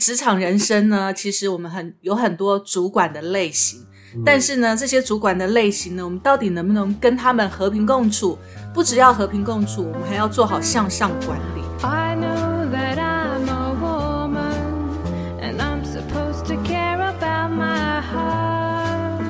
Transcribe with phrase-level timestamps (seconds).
[0.00, 3.86] 职场人生呢，其实我们很有很多主管的类型，
[4.24, 8.38] 但是呢，这些主管的类型呢，我们到底能不能跟他们和平共处？
[8.72, 11.60] 不只要和平共处，我们还要做好向上管理。
[11.82, 14.54] I know that I'm a woman
[15.38, 19.20] and I'm supposed to care about my heart.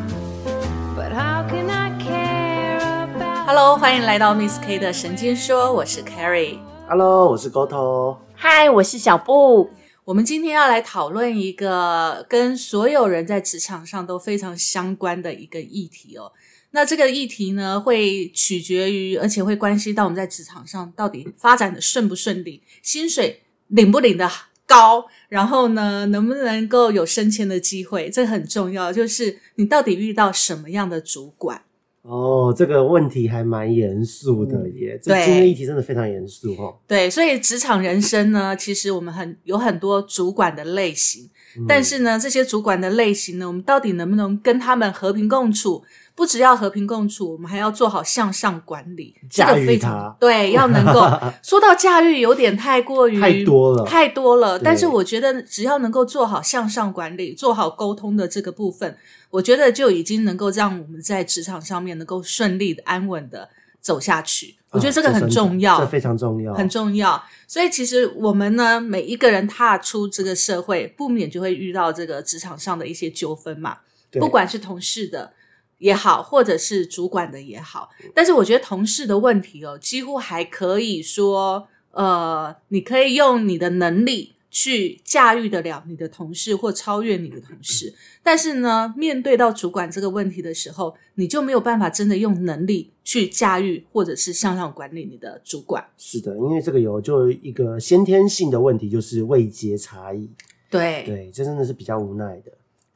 [0.96, 2.78] But how can I care
[3.08, 6.58] about Hello，欢迎来到 Miss K 的神经说，我是 Carrie。
[6.88, 8.18] Hello，我是 Goto。
[8.36, 9.68] 嗨，我是小布。
[10.04, 16.32] 我们今天要来讨论一个跟所有人在职场上都非常相关的一个议题哦。
[16.72, 24.30] 那这个议题呢，会取决于，而且会关系到我们在职场上到底发展的顺不顺利，薪水领不领的
[24.66, 28.92] 高，然后呢，能不能够有升迁的机会，这很重要。
[28.92, 31.62] 就是你到底遇到什么样的主管？
[32.02, 36.78] 哦，这个问题还蛮严肃的耶，这今天议题真的非常严肃哦。
[36.86, 41.28] 对，所以职场人生呢，其实我们很有很多主管的类型，
[41.68, 45.82] 但是呢，这些主管的类型呢，我们到底能不能跟他们和平共处？
[46.20, 51.00] 不只要和平共处，我们还要做好向上管理，这驾驭个非常对，要能够
[51.42, 54.58] 说到驾驭有点太过于太多了太多了。
[54.58, 58.94] 但是我觉得只要能够做好向上管理，做好沟通的这个部分，
[59.30, 63.48] 我觉得就已经能够让我们在职场上面能够顺利的、安稳的
[63.80, 64.56] 走下去。
[64.72, 67.24] 我觉得这个很重要，这非常重要，很重要。
[67.46, 73.78] 所以其实我们呢，每一个人踏出这个社会，不免就会遇到这个职场上的一些纠纷嘛，
[74.12, 75.32] 不管是同事的
[75.80, 77.90] 也好，或者是主管的也好。
[78.14, 84.36] 但是我觉得同事的问题哦，几乎还可以说，呃，你可以用你的能力。
[84.52, 95.86] 去驾驭得了你的同事或超越你的同事，但是呢，面对到主管这个问题的时候，你就没有办法真的用能力去驾驭或者是向上管理你的主管。
[95.96, 100.28] 是的，因为这个有就一个先天性的问题，就是位阶差异。
[100.68, 102.50] 对对，这真的是比较无奈的。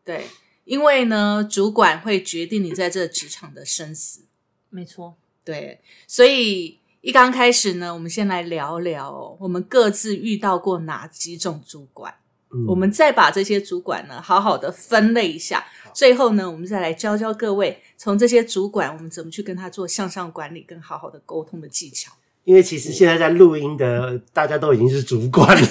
[0.05, 0.25] 对，
[0.65, 4.23] 因为呢，主管会决定你在这职场的生死。
[4.71, 12.15] 没错，对，所以一刚开始呢，我们先来聊聊我们各自遇到过哪几种主管，
[12.51, 15.65] 嗯，我们再把这些主管呢好好的分类一下。
[15.93, 22.13] 最后呢，我们再来教教各位，从这些主管我们怎么去跟他做向上管理跟好好的沟通的技巧。
[22.45, 25.69] 因为其实现在在录音的大家都已经是主管了，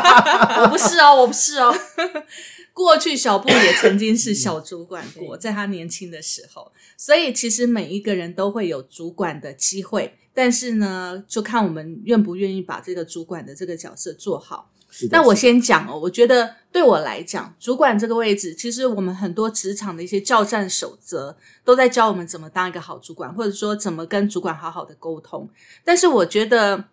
[0.64, 1.74] 我不是哦，我不是哦。
[2.72, 14.70] 过去小布也曾经是小主管过，在他年轻的时候，所以其实每一个人都会有主管的机会，但是呢，就看我们愿不愿意把这个主管的这个角色做好。
[14.96, 25.50] 是的那我先讲哦，我觉得对我来讲，主管这个位置，其实我们很多职场的一些教战守则，都在教我们怎么当一个好主管，或者说怎么跟主管好好的沟通。
[25.82, 26.84] 但是我觉得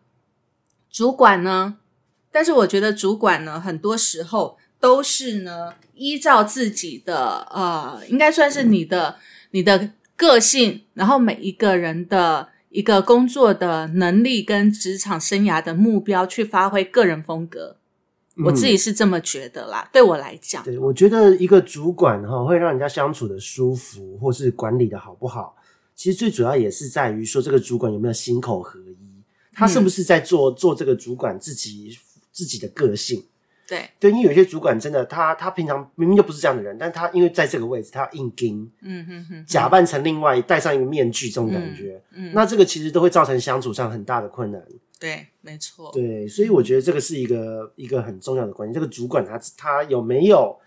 [0.90, 1.78] 主管呢，
[2.32, 9.18] 但是我觉得主管呢，很多时候都是呢依照自己的呃，应该算是你的
[9.52, 17.78] 你的个性，然后每一个人的一个工作的能力跟职场生涯的目标去发挥个人风格。
[18.44, 25.56] 我自己是这么觉得啦，对我来讲，对，我觉得一个主管哈会让人家相处的舒服，或是管理的好不好，
[25.96, 31.98] 其实最主要也是在于说这个主管有没有心口合一，他是不是在做、做这个主管自己
[32.32, 33.24] 自己的个性。
[33.68, 44.62] 对，对，因为有些主管真的他他平常明明就不是这样的人，但他因为在这个位置，他要硬盯，嗯哼哼，假扮成另外戴上一个面具这种感觉，嗯，那这个其实都会造成相处上很大的困难。
[45.02, 50.60] 对，没错，对，所以我觉得这个是一个一个很重要的关键，这个主管他他有没有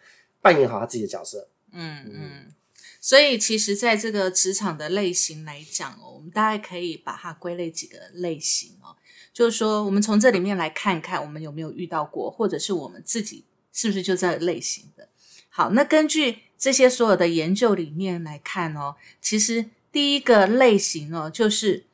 [0.42, 1.48] 扮演好他自己的角色？
[1.70, 2.52] 嗯嗯。
[3.00, 8.96] 所以，其实，在这个职场的类型来讲哦，我们大概可以把它归类几个类型哦，
[9.30, 13.44] 就是说，我们从这里面来看看，我们有没有遇到过，或者是我们自己
[13.74, 15.10] 是不是就这类型的。
[15.50, 21.84] 好，那根据这些所有的研究里面来看哦，其实第一个类型哦，就是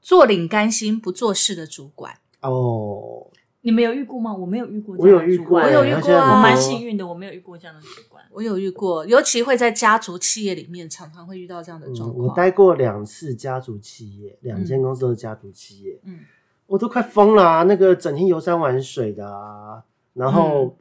[0.00, 2.14] 坐领甘心不做事的主管。
[2.40, 3.26] 哦，
[3.62, 4.34] 你们有遇过吗？
[4.34, 8.24] 我没有遇过这我有遇过，样的主管，我有遇过啊我蛮幸运的，我没有遇过这样的主管。
[8.30, 12.28] 我有遇过，尤其会在家族企业里面，常常会遇到这样的状嗯，况。
[12.28, 16.20] 我待过两次家族企业，两间公司都是家族企业，嗯
[16.66, 17.62] 我都快疯了、啊。
[17.62, 19.82] 那个整天游山玩水的啊，
[20.12, 20.76] 然后、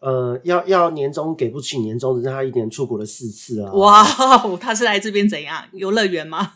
[0.00, 3.72] 嗯呃，要要年终给不起年终，让他一年出国了四次啊。
[3.72, 4.04] 哇，
[4.60, 5.64] 他是来这边怎样？
[5.72, 6.54] 游乐园吗？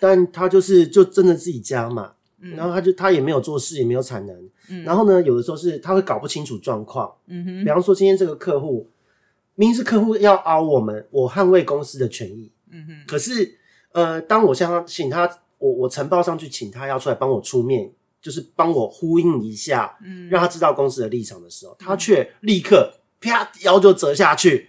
[0.00, 2.56] 但他就是就真的自己家嘛，嗯。
[2.56, 4.82] 然后他就他也没有做事，也没有产能，嗯。
[4.84, 7.64] 然后呢，有的时候是他会搞不清楚状况，嗯哼。
[7.64, 8.88] 比方说今天这个客户，
[9.54, 12.92] 明明是客户要凹我们，我捍卫公司的权益，嗯哼。
[13.06, 13.58] 可是
[13.92, 15.28] 呃，当我向他请他，
[15.58, 17.90] 我我呈报上去，请他要出来帮我出面，
[18.20, 20.28] 就是帮我呼应一下，嗯。
[20.28, 24.68] 让他知道公司的立场的时候，他却立刻啪腰就折下去，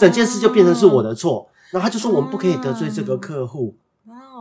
[0.00, 1.48] 整件事就变成是我的错。
[1.70, 3.74] 然后他就说我们不可以得罪这个客户，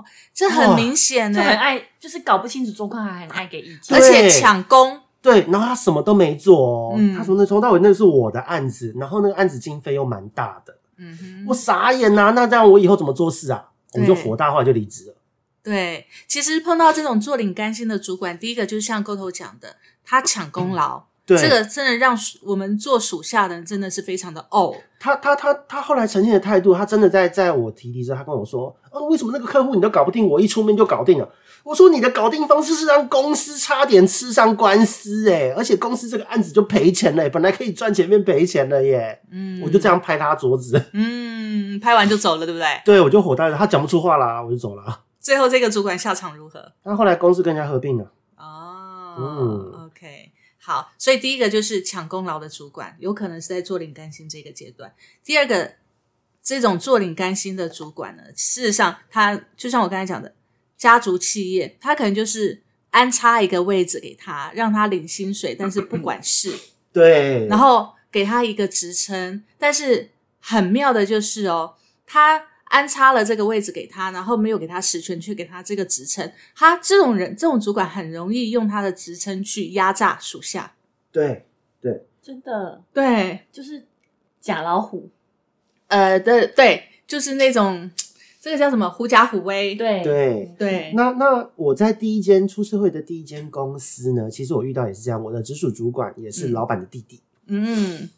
[0.02, 3.98] 哦，这很明显呢，就很爱，就是搞不清楚状况，还很爱给意见。
[3.98, 13.70] 而且抢功，对，然后他什么都没做哦，嗯他从那从头到尾那是我的案子，然后那个案子经费又蛮大的，嗯哼，我傻眼呐、那这样我以后怎么做事啊？
[13.94, 15.16] 我们就火大，后来就离职了。
[15.62, 31.30] 对，其实碰到这种坐领干薪的主管，第一个就是像沟头讲的，他抢功劳，对，这个真的让属我们做属下的人真的是非常的哦，他他他他后来呈现的态度，他真的在在我提离职，他跟我说，哦，为什么那个客户你都搞不定，我一出面就搞定了？
[31.64, 39.22] 我说你的搞定方式是让公司差点吃上官司，哎，而且公司这个案子就赔钱了，本来可以赚钱变赔钱了耶。
[39.32, 42.68] 嗯，我就这样拍他桌子，嗯，拍完就走了，对不对？
[42.84, 45.02] 对我就火大了，他讲不出话啦，我就走了。
[45.20, 46.72] 最后这个主管下场如何？
[46.84, 49.26] 那后来公司跟人家合并了，哦、嗯
[49.84, 50.32] o k
[50.64, 54.92] 好，所以第一个就是抢功劳的主管，有可能是在做领干薪这个阶段。
[55.24, 55.72] 第二个，
[56.44, 60.34] 这种坐领干薪的主管呢，事实上他就像我刚才讲的，
[60.78, 66.52] 家族企业，他可能就是安插一个位置给他，让他领薪水，但是不管事，
[66.92, 70.10] 对，然后给他一个职称，但是
[70.40, 76.32] 很妙的就是哦，他安插了这个位置给他，然后没有给他实权，却给他这个职称。
[76.56, 80.74] 他这种人，这种主管很容易用他的职称去压榨属下。
[81.12, 81.46] 对
[81.82, 83.86] 对，真的对，就是
[84.40, 85.10] 假老虎，
[85.92, 87.92] 呃，对对，就是那种
[88.40, 89.76] 这个叫什么狐假虎威。
[89.76, 97.20] 对对对，那那我在第一间出社会的第一间公司呢，其实我遇到也是这样，我的直属主管也是嗯老板的弟弟。
[97.48, 98.10] 嗯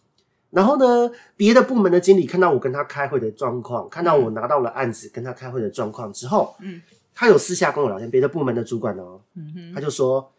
[0.52, 6.80] 然后呢，别的部门的经理看到我跟他开会的状况，看到我拿到了案子跟他开会的状况之后，嗯
[7.16, 10.32] 他有私下跟我聊天，别的部门的主管哦，嗯哼他就说：“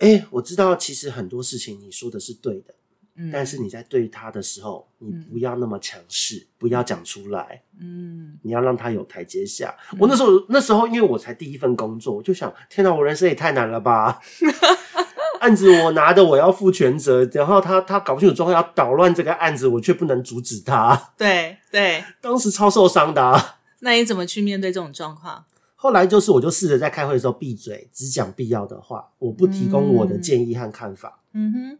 [0.00, 2.74] 哎、我知道其实很多事情你说的是对的，
[3.16, 9.74] 嗯但是你在对他的时候，你不要那么强势，不要讲出来，嗯你要让他有台阶下。
[9.98, 14.20] 我那时候那时候因为我才第一份工作，我就想，天哪，我人生也太难了吧！
[15.40, 23.58] 案子我拿的，我要负全责，然后他他搞不清楚状况，要捣乱这个案子，我却不能阻止他，对对，当时超受伤的、啊。
[23.80, 25.44] 那你怎么去面对这种状况？
[25.74, 31.20] 后来就是，我就试着在开会的时候闭嘴，只讲必要的话，我不提供我的建议和看法。
[31.34, 31.78] 嗯哼，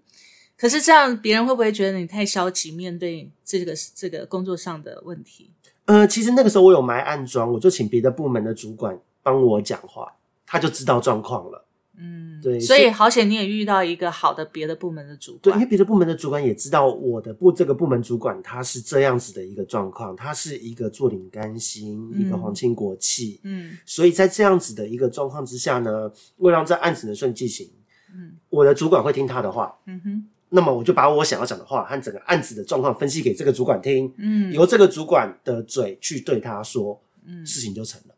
[0.59, 5.51] 可是这样别人会不会觉得你太消极面对这个这个工作上的问题？
[5.85, 10.17] 呃，其实那个时候我有埋暗桩，我就请别的部门的主管帮我讲话，
[10.47, 11.63] 他就知道状况了。
[11.99, 15.67] 嗯，对所以是好险你也遇到一个好的别的部门的主管对，因为。
[15.67, 27.71] 别的部门的主管也知道我的部这个部门主管他是这样子的一个状况，他是一个坐领甘心，嗯一个皇亲国戚，嗯所以在这样子的一个状况之下呢，为了让这案子能顺利进行，
[28.13, 38.15] 嗯我的主管会听他的话，嗯哼那么我就把我想要讲的话和整个案子的状况分析给这个主管听，嗯由这个主管的嘴去对他说，嗯事情就成了。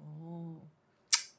[0.00, 0.56] 哦，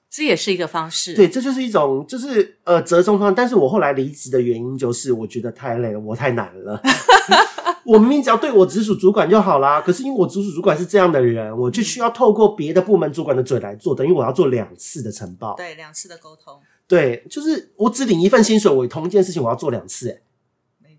[0.10, 1.14] 这也是一个方式。
[1.14, 3.36] 对，这就是一种就是呃折中方案。
[3.36, 6.82] 但是我后来离职的原因就是我觉得太累了，我太难了。
[7.86, 15.54] 我明明只要对我直属主管就好啦，可是因为我直属主管是这样的人，我就需要透过别的部门主管的嘴来做，等于我要做两次的呈报。
[15.58, 16.58] 对两次的沟通，
[16.88, 20.22] 对，就是我只领一份薪水，我同一件事情我要做两次、欸，没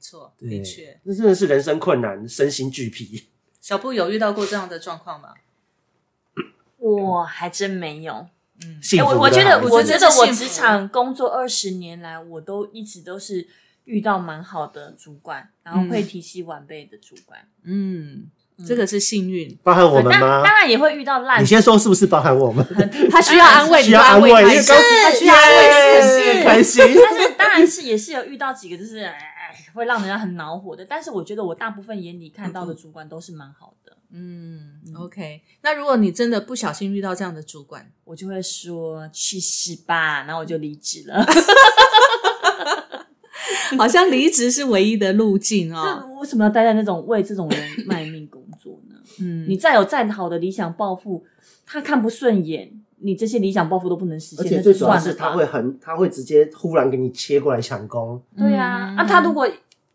[0.05, 1.01] 错，对的确。
[1.05, 3.29] 那真的是人生困难，身心俱疲。
[3.61, 5.31] 小布有遇到过这样的状况吗？
[6.77, 8.13] 我还真没有。
[8.63, 13.49] 嗯哎，幸福的我我觉得我觉得我职场工作二十年来，我都一直都是
[13.85, 17.41] 遇到蛮好的主管，然后会提携晚辈的主管。
[17.65, 18.31] 嗯，
[18.65, 20.55] 这个是幸运，包含我们当吗当？
[20.61, 22.65] 然也会遇到烂你先说是不是包含我们？
[23.11, 26.85] 他需要安慰，需要安慰，因为刚他他需要安慰耶是开心。
[26.95, 29.34] 但是当然是也是有遇到几个就是哎
[29.75, 35.43] 会让人家很恼火的，但是我觉得我大部分眼里看到的主管都是蛮好的，嗯，OK。
[35.63, 41.25] 那如果你真的不小心遇到这样的主管，我就会说去死吧，然后我就离职了。
[43.77, 45.83] 好像离职是唯一的路径哦。
[46.07, 48.95] 那为什么要待在那种为这种人卖命工作呢？
[49.19, 51.25] 嗯，你再有再好的理想抱负，
[51.67, 55.15] 他看不顺眼，你这些理想抱负都不能实现，而且最主要是。
[55.15, 58.23] 他会很，他会直接忽然给你切过来抢功。
[58.37, 59.49] 对啊，嗯啊，他如果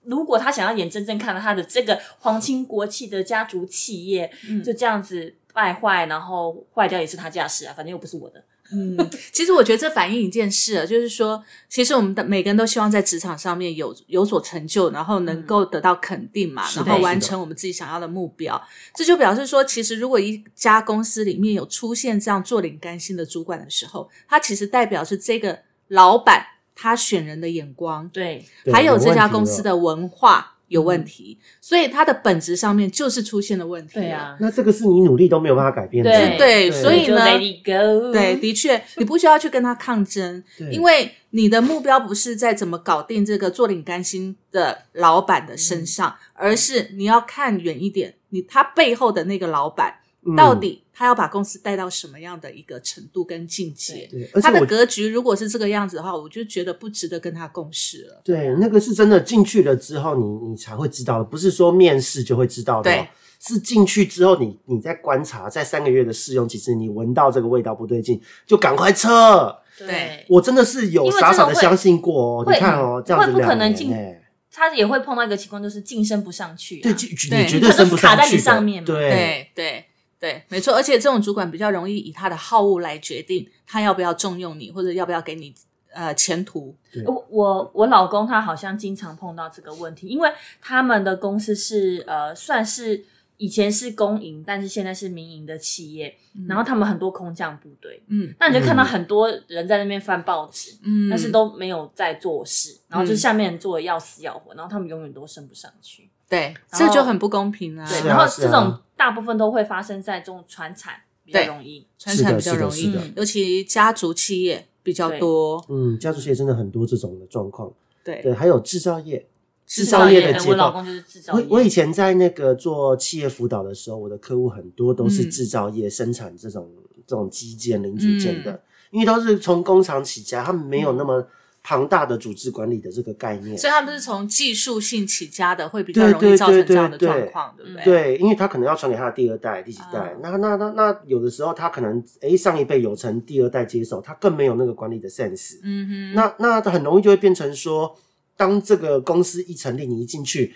[0.03, 8.44] 如果他想要眼睁睁看到他的这个皇亲国戚的家族企业、嗯就这样子败坏，然后坏掉也是他家的事啊，反正又不是我的。
[8.72, 18.62] 嗯，其实我觉得这反映一件事啊，就是说，其实我们的每个人都希望在职场上面有有所成就，然后能够得到肯定嘛，然后完成我们自己想要的目标。
[18.94, 26.46] 这就表示说，其实如果一家公司里面有出现这样坐领甘心的主管的时候，他其实代表是这个老板
[26.76, 33.96] 他选人的眼光，对，还有这家公司的文化有问题，所以它的本质上面就是出现了问题。
[33.96, 36.10] 对，啊，那这个是你努力都没有办法改变的。
[36.10, 49.99] 对对所以呢 Let it go，对，的确，你不需要去跟他抗争，因为你的目标不是在怎么搞定这个坐领甘心的老板的嗯身上，而是你要看远一点，你他背后的那个老板嗯
[50.36, 54.08] 到底他要把公司带到什么样的一个程度跟境界。
[54.12, 58.22] 对，而且他的格局如果是这个样子的话，我就觉得不值得跟他共事了。
[58.24, 63.08] 对那个是真的进去了之后，你你才会知道的，不是说面试就会知道的
[63.42, 69.58] 是进去之后你，你在观察，在三个月的试用，其实你闻到这个味道不对劲，就赶快撤。
[69.78, 72.46] 对，我真的是有傻傻的相信过哦。
[72.46, 74.22] 你看哦，这样子会不可两能进年欸
[74.52, 78.88] 他也会碰到一个情况，就是晋升不上去啊，对，你绝对升不上可能是卡在你上面嘛。
[78.88, 79.10] 对。
[79.10, 79.86] 对对
[80.20, 80.74] 对，没错。
[80.76, 85.56] 而且这种主管比较容易以他的好恶来决定他要不要重用你，或者要不要给你
[85.94, 86.76] 呃前途。
[87.06, 93.06] 我我我老公他好像经常碰到这个问题，因为他们的公司是呃算是
[93.38, 96.14] 以前是公营，但是现在是民营的企业，
[96.50, 106.10] 然后他们很多空降部队，嗯那你就看到很多人在那边翻报纸，嗯，但是都没有在做事，然后就下面人做的要死要活，然后他们永远都升不上去。
[106.29, 107.86] 对，这就很不公平啊。
[107.89, 110.93] 对，然后这种大部分都会发生在这种传产
[111.25, 111.88] 比较容易。
[111.98, 115.65] 传产比较容易的，尤其家族企业比较多。
[115.67, 117.74] 嗯，家族企业真的很多这种的状况。
[118.03, 119.27] 对对，还有制造业，
[119.65, 120.51] 制造造业的结构。
[120.51, 121.48] 我老公就是制造业。
[121.50, 126.69] 我我以前在那个做企业辅导的时候，我的客户很多都是嗯制造业生产这种、
[127.07, 131.27] 这种基建零组件的，嗯因为都是从工厂起家，他们没有那么
[131.62, 133.58] 庞大的组织管理的这个概念。
[133.58, 137.84] 所以他们是从技术性起家的，会比较容易造成这样的状况，对不对？
[137.84, 145.60] 对，因为他可能要传给他的第二代、第几代，啊那那那那有的时候他可能诶上一辈有成，第二代接手，他更没有那个管理的 sense。
[145.63, 147.96] 嗯哼，那那很容易就会变成说，
[148.36, 150.56] 当这个公司一成立，你一进去，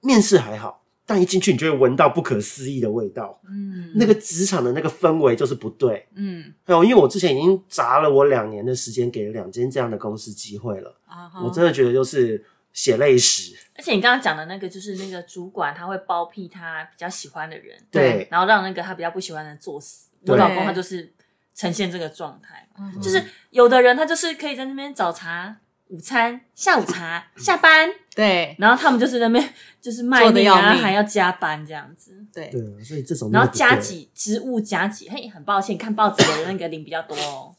[0.00, 6.06] 面试还好，但一进去你就会闻到不可思议的味道，嗯那个职场的那个氛围就是不对。
[6.14, 12.42] 嗯哦，因为我之前已经砸了我两年的时间，给了两间这样的公司机会了，啊，我真的觉得就是
[12.72, 13.54] 血泪史。
[13.76, 20.08] 而且你刚刚讲的那个，就是那个主管他会包庇他比较喜欢的人，对然后让那个他比较不喜欢的人作死。
[20.26, 21.12] 我老公他就是
[21.54, 25.54] 呈现这个状态，嗯就是有的人他就是可以在那边早茶、
[25.88, 32.12] 午餐、下午茶、 下班，对然后他们就是在那边 就是卖做得命啊，还要加班这样子。
[32.32, 37.54] 对对，啊所以这种然后加几职务加几，嘿，很抱歉，看报纸的那个领比较多哦。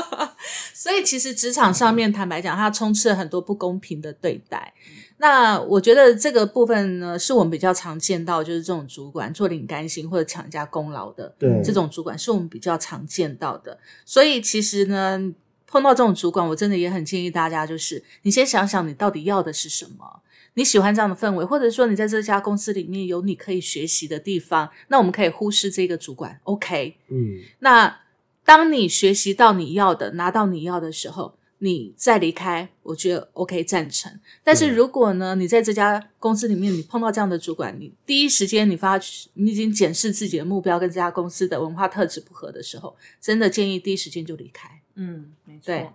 [0.74, 4.72] 所以其实职场上面，坦白讲，它充斥了很多不公平的对待。
[5.18, 13.78] 那我觉得这个部分呢，是我们比较常见到，就是这种主管做领干薪或者抢人家功劳的对这种主管，是我们比较常见到的。
[14.06, 15.20] 所以其实呢，
[15.70, 20.20] 碰到这种主管，我真的也很建议大家，就是你先想想你到底要的是什么。
[20.54, 26.96] 你喜欢这样的氛围，或者说你在这家公司里面有你可以学习的地方，那我们可以忽视这个主管，OK？
[27.08, 28.00] 嗯，那
[28.44, 34.12] 当你学习到你要的，拿到你要的时候，你再离开，我觉得 OK 赞成。
[34.42, 39.00] 但是如果呢，你在这家公司里面，你碰到这样的主管，你第一时间你发
[39.34, 44.79] 你已经检视自己的目标跟这家公司的文化特质不合的时候，真的建议第一时间就离开。
[44.94, 45.66] 嗯，没错。
[45.66, 45.88] 对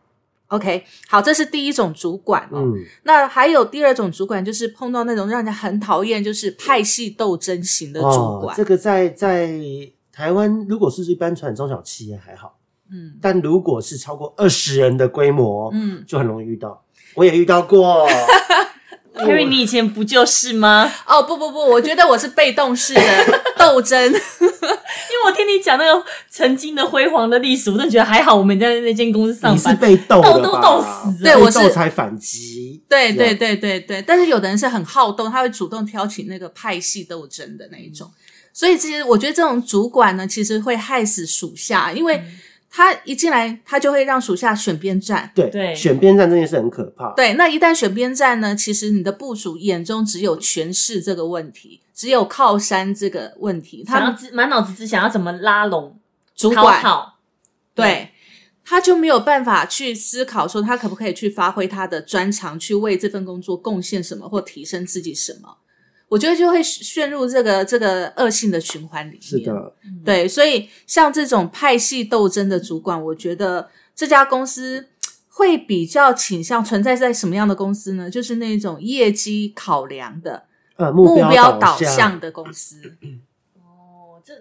[0.47, 2.59] OK，好，这是第一种主管哦。
[2.61, 8.55] 嗯，那还有第二种主管，就是碰到那种让人很讨厌，就是派系斗争型的主哦，管。
[8.55, 9.59] 这个在在
[10.11, 12.59] 台湾，如果是一般传中小企业还好，
[12.91, 16.85] 嗯但如果是超过二十人的规模，嗯，就很容易遇到。
[17.15, 18.07] 我也遇到过
[19.17, 20.91] Harry，你以前不就是吗？
[21.05, 23.01] 哦不不不，我觉得我是被动式的
[23.57, 24.03] 斗争。
[24.03, 29.81] 因为我听你讲那个曾经的辉煌的历史，我真的觉得还好，我们在那间公司上班你是。
[29.81, 32.81] 被斗斗都斗死了对我是斗才反击。
[32.89, 38.11] 对对，对对对，但是有的人是很好斗，他会主动挑起那个派系斗争的那一种。
[38.53, 42.23] 所以其实我觉得这种主管呢，其实会害死属下，因为
[42.77, 45.31] 他一进来，他就会让属下选边站。
[45.33, 47.13] 对对选边站这件事很可怕。
[47.13, 55.97] 对，那一旦选边站呢，其实你的部署眼中只有权势这个问题，只有靠山这个问题，他满脑子只想要怎么拉拢
[56.35, 57.19] 主管好，
[57.73, 58.09] 对，
[58.65, 65.59] 他就没有办法去思考说他可不可以去发挥他的专长，去为这份工作贡献什么或提升自己什么。
[66.15, 69.21] 我觉得就会陷入这个这个恶性的循环里面。
[69.21, 74.87] 是，的，对，所以像这种派系斗争的主管，我觉得这家公司
[75.27, 78.09] 会比较倾向存在在什么样的公司呢？
[78.09, 80.45] 就是那种业绩考量的
[80.77, 82.95] 呃，目标标导向向的公司。
[83.55, 84.33] 哦，这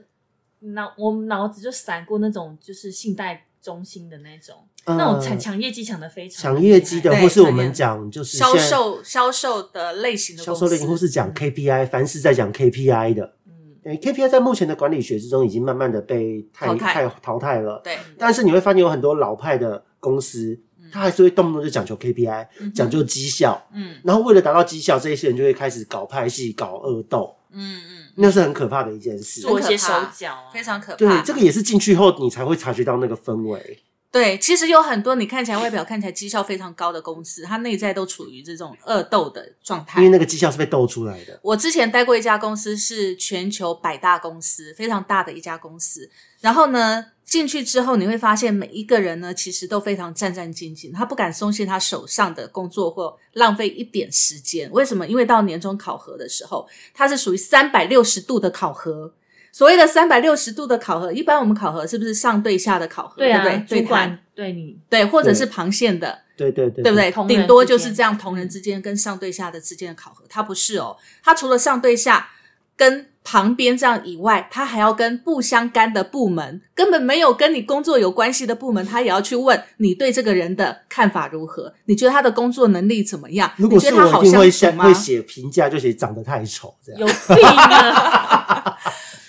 [0.61, 16.93] 脑我脑子就闪过那种就是信贷中心的那种，呃那种抢抢业绩抢的非常抢业绩的，或是我们讲就是销售销售的类型的销售类型，或是讲 KPI，凡是在讲 KPI 的，嗯，对 KPI 在目前的管理学之中已经慢慢的被太淘汰。
[16.93, 17.81] 太淘汰了。
[17.83, 17.97] 对。
[18.19, 20.61] 但是你会发现有很多老派的公司，
[20.93, 23.97] 他还是会动不动就讲求 KPI，嗯讲究绩效，嗯。
[24.05, 29.41] 然后为了达到绩效，这一些人就会开始搞派系、搞恶斗，嗯嗯，那是很可怕的一件事。
[29.41, 30.97] 做一些手脚啊，非常可怕。
[30.97, 33.83] 对，这个也是进去后你才会察觉到那个氛围。
[34.11, 40.11] 对，其实有很多你看起来外表看起来绩效非常高的公司，它内在都处于这种恶斗的状态因为。
[40.11, 41.41] 那个绩效是被斗出来的。
[41.43, 46.09] 我之前待过一家公司，是全球百大公司，非常大的一家公司。
[46.41, 54.71] 然后呢，进去之后你会发现，每一个人呢，其实都非常战战兢兢，他不敢松懈他手上的工作或浪费一点时间。
[54.73, 55.07] 为什么？
[55.09, 59.15] 因为到年终考核的时候，它是属于三百六十度的考核。
[59.51, 63.19] 所谓的三百六十度的考核，一般我们考核是不是上对下的考核？
[63.19, 63.81] 对啊，不对？
[63.83, 72.29] 主管对你对，或者是旁线的，对对对，对不对顶多就是这样，同人之间跟上对下的之间的考核，它不是哦，它除了上对下
[72.77, 81.73] 跟旁边这样以外，他还要跟不相干的部门，根本没有跟你工作有关系的部门，他也要去问你对这个人的看法如何？
[81.87, 83.51] 你觉得他的工作能力怎么样？
[83.57, 84.95] 如果是你觉得他好我一定会会？
[84.95, 87.01] 写评价，就写长得太丑这样。
[87.01, 88.79] 有病啊！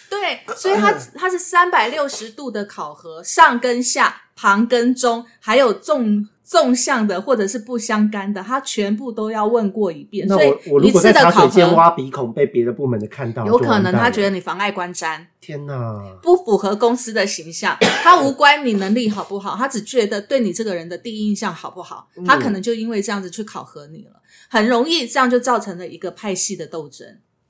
[0.10, 10.28] 对，所以他他是三百六十度的考核，上跟下、旁跟中，还有纵纵向的或者是不相干的，他全部都要问过一遍。
[10.28, 22.24] 那所以我我如一次的考核，挖鼻孔被别的部门的看到，有可能他觉得你妨碍观瞻，天哪，不符合公司的形象， 他无关你能力好不好，他只觉得对你这个人的第一印象好不好，嗯。
[22.26, 27.08] 他可能就因为这样子去考核你了，很容易这样就造成了一个派系的斗争。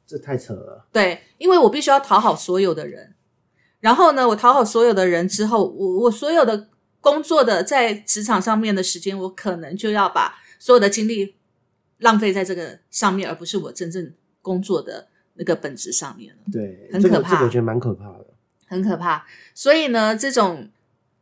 [0.08, 0.86] 这太扯了。
[0.92, 3.16] 对，因为我必须要讨好所有的人，
[3.80, 6.70] 然后呢，我讨好所有的人之后，我我所有的
[7.06, 11.36] 工作的在职场上面的时间，我可能就要把所有的精力
[12.00, 16.42] 浪费在这个上面，而不是我真正工作的那个本质上面了。
[16.52, 18.26] 对，很可怕这个我觉得蛮可怕的。
[18.66, 19.24] 很可怕。
[19.54, 20.68] 所以呢，这种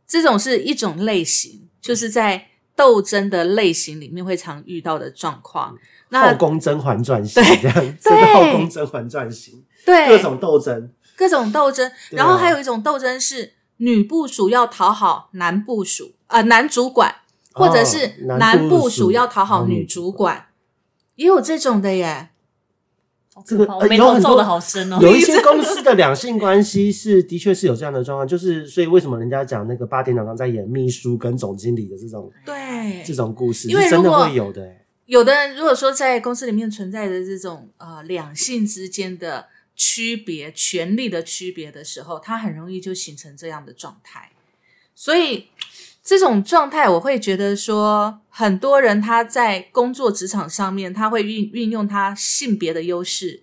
[0.07, 5.77] 这种是一种类型，就是在斗争的类型里面会常遇到的状况。
[6.07, 10.89] 那后宫甄嬛传型对这样，这个后宫甄嬛传型，对各种斗争。
[11.15, 17.15] 各种斗争，然后还有一种斗争是女部署要讨好男部署，呃，男主管，
[17.51, 20.47] 或者是哦男部署要讨好女主管，
[21.15, 22.29] 也有这种的耶。
[23.45, 24.99] 这个好呃有很多眉头皱的好深哦。
[25.01, 34.85] 有一些公司的两性关系是的确是有这样的状况， 就是所以为什么人家讲那个八点档上在演秘书跟总经理的这种对这，种故事，因为真的会有的、欸。
[35.07, 44.31] 有的人如果说在公司里面存在的这种呃两性之间的区别、权力的区别的时候，他很容易就形成这样的状态。
[44.95, 45.47] 所以
[46.03, 53.41] 这种状态，我会觉得说，很多人他在工作职场上面，他会运运用他性别的优势，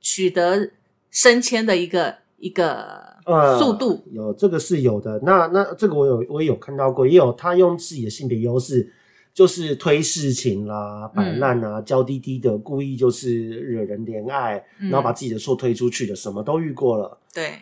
[0.00, 0.70] 取得
[1.10, 4.04] 升迁的一个一个呃速度。
[4.10, 5.20] 有这个是有的。
[5.22, 8.92] 那那这个我有我也有看到过，也有他用自己的性别优势，
[9.40, 17.18] 就是推事情啦、摆烂啊、娇滴滴的，故意就是惹人怜爱，嗯然后把自己的错推出去的，什么都遇过了。
[17.32, 17.54] 对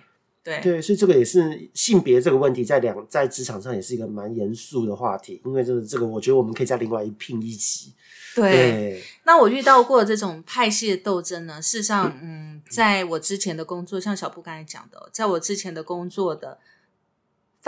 [0.42, 7.92] 对对，所以这个也是性别这个问题，在两在职场上也是一个蛮严肃的话题，因为这个这个，我觉得我们可以在另外一聘一集。
[8.34, 8.50] 对。
[8.50, 16.58] 对，那我遇到过这种派系的斗争呢，事实上，嗯，在我之前的工作，像小布刚才讲的，在我之前的工作的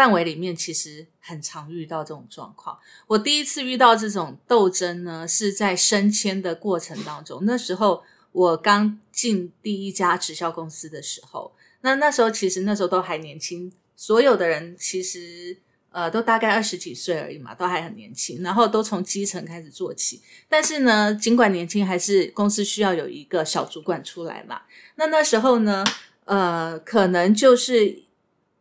[0.00, 2.78] 范围里面，其实很常遇到这种状况。
[3.06, 7.40] 我第一次遇到这种斗争呢，是在升迁的过程当中。
[7.42, 15.54] 那时候我刚进第一家直销公司的时候，那那时候其实那时候都还年轻，所有的人其实
[15.90, 20.22] 呃都大概二十几岁而已嘛，都还很年轻，然后都从基层开始做起。
[20.48, 24.62] 但是呢，尽管年轻，还是公司需要有一个小主管出来嘛。
[24.94, 25.84] 那那时候呢，
[26.24, 28.02] 呃，可能就是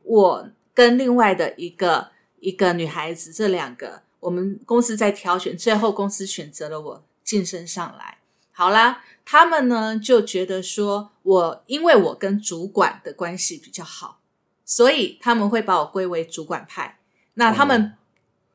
[0.04, 0.49] 我
[0.80, 2.08] 跟另外的一个
[2.39, 8.20] 一个女孩子，这两个我们公司在挑选，最后公司选择了我晋升上来。
[8.54, 14.22] 好啦，他们呢就觉得说我因为我跟主管的关系比较好，
[14.63, 17.00] 所以他们会把我归为主管派。
[17.34, 17.92] 那他们哦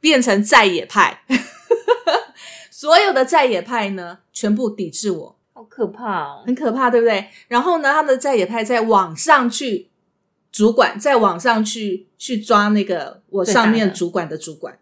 [0.01, 1.25] 变成在野派，
[2.73, 6.45] 所有的在野派呢，全部抵制我，好可怕哦！
[6.47, 7.29] 很可怕，对不对？
[7.49, 9.91] 然后呢，他们的在野派在网上去，
[10.55, 14.79] 主管在网上去去抓那个我上面主管的主管，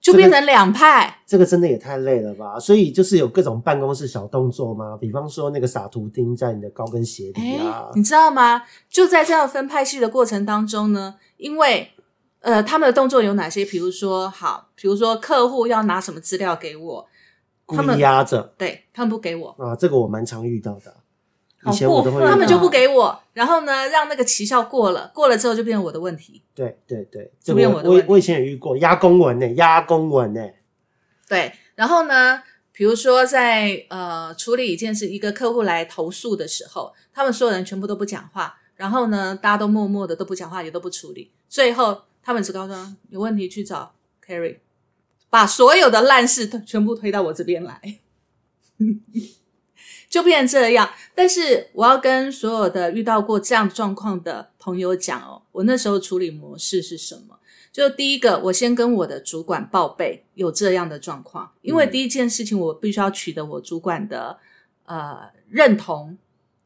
[0.00, 1.18] 就变成两派。
[1.26, 2.60] 这个真的也太累了吧！
[2.60, 8.62] 所以就是有各种办公室小动作嘛，比方说那个撒图钉在你的高跟鞋里哎啊，，你知道吗？
[8.88, 11.90] 就在这样分派系的过程当中呢，因为
[12.38, 13.64] 呃，他们的动作有哪些？
[13.64, 17.08] 比如说，好，比如说客户要拿什么资料给我，
[17.66, 20.94] 他们压着对他们不给我，啊，这个我蛮常遇到的。
[21.62, 26.42] 好以前我都会遇到，过分他们就不给我，然后呢，让那个期效过了，过了之后就变成我的问题。
[26.54, 30.40] 对对对，这这个边我的问题我我我以前也遇过压公文呢，压公文呢，
[31.28, 32.42] 对，然后呢，
[32.72, 44.58] 比如说在呃处理一件事，一个客户来投诉的时候，他们所有人全部都不讲话，然后呢，大家都默默的都不讲话，也都不处理，最后他们只告诉他有问题去找 Carry，
[45.30, 47.80] 把所有的烂事都全部推到我这边来。
[50.16, 57.38] 就变成这样，但是我要跟所有的遇到过这样状况的朋友讲哦，我那时候处理模式是什么？
[57.70, 64.38] 就第一个，我先跟我的主管报备有这样的状况，因为嗯第一件事情我必须要取得我主管的
[64.86, 65.18] 呃
[65.50, 66.16] 认同，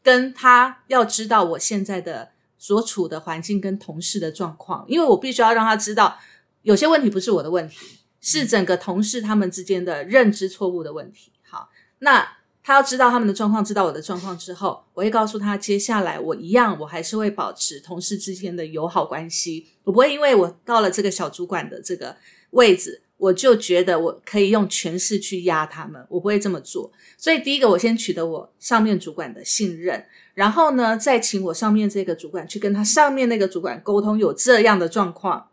[0.01, 6.17] 跟他要知道我现在的所处的环境跟同事的状况，因为我必须要让他知道
[6.63, 11.33] 有些问题不是我的问题，是整个同事他们之间的认知错误的问题。
[11.43, 19.67] 好，那他要知道他们的状况，知道我的状况之后，我会告诉他，接下来我一样，我还是会保持同事之间的友好关系。
[19.85, 22.15] 我不会因为我到了这个小主管的这个
[22.51, 26.93] 位置，我就觉得我可以用权势去压他们，我不会这么做。
[27.17, 35.49] 所以第一个，我先取得我上面主管的信任，然后呢，再请我上面这个主管去跟他上面那个主管沟通有这样的状况。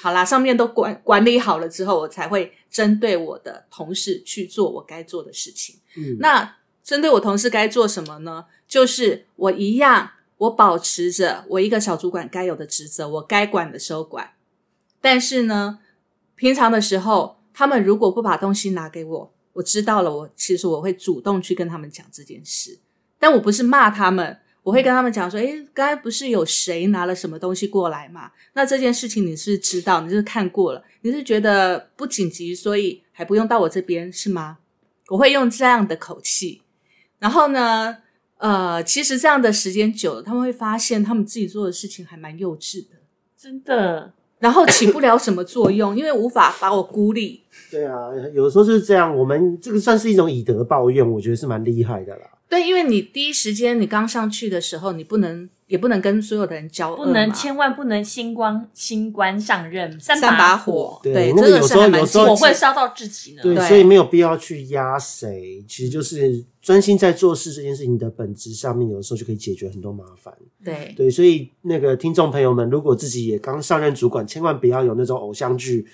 [0.00, 5.76] 好啦，上面都管管理好了之后，我才会针对我的同事去做我该做的事情。
[5.96, 8.46] 嗯，那针对我同事该做什么呢？
[8.66, 14.32] 就是我一样，我保持着我一个小主管该有的职责，我该管的时候管。
[15.00, 15.80] 但是呢，
[16.34, 22.78] 平常的时候，他们如果不把东西拿给我，我知道了，我其实我会主动去跟他们讲这件事。
[23.18, 28.30] 但我不是骂他们，我会跟他们讲说：“诶，刚才不是有谁拿了什么东西过来嘛？
[28.52, 34.58] 那这件事情你是知道，你是看过了，你是觉得不紧急，所以还不用到我这边是吗？”
[35.08, 36.60] 我会用这样的口气，
[37.18, 37.96] 然后呢，
[38.36, 42.96] 呃，其实这样的时间久了，他们会发现他们自己做的事情还蛮幼稚的，
[43.38, 47.42] 真的，然后起不了什么作用，因为无法把我孤立。
[47.70, 49.16] 对啊，有的时候就是这样。
[49.16, 52.26] 我们这个算是一种以德报怨，我觉得是蛮厉害的啦。
[52.48, 63.42] 对，因为你第一时间你刚上去的时候，你不能也不能跟所有的人交恶不能千万不能新官新官上任三三把火火，，对对，这个那个有时候有时候我会烧到自己呢。
[63.42, 70.32] 对，对所以没有必要去压谁，其实就是专心在做事这件事情的本质上面，有的时候就可以解决很多麻烦。
[70.64, 75.86] 对对，所以那个听众朋友们，如果自己也刚上任主管，千万不要有那种偶像剧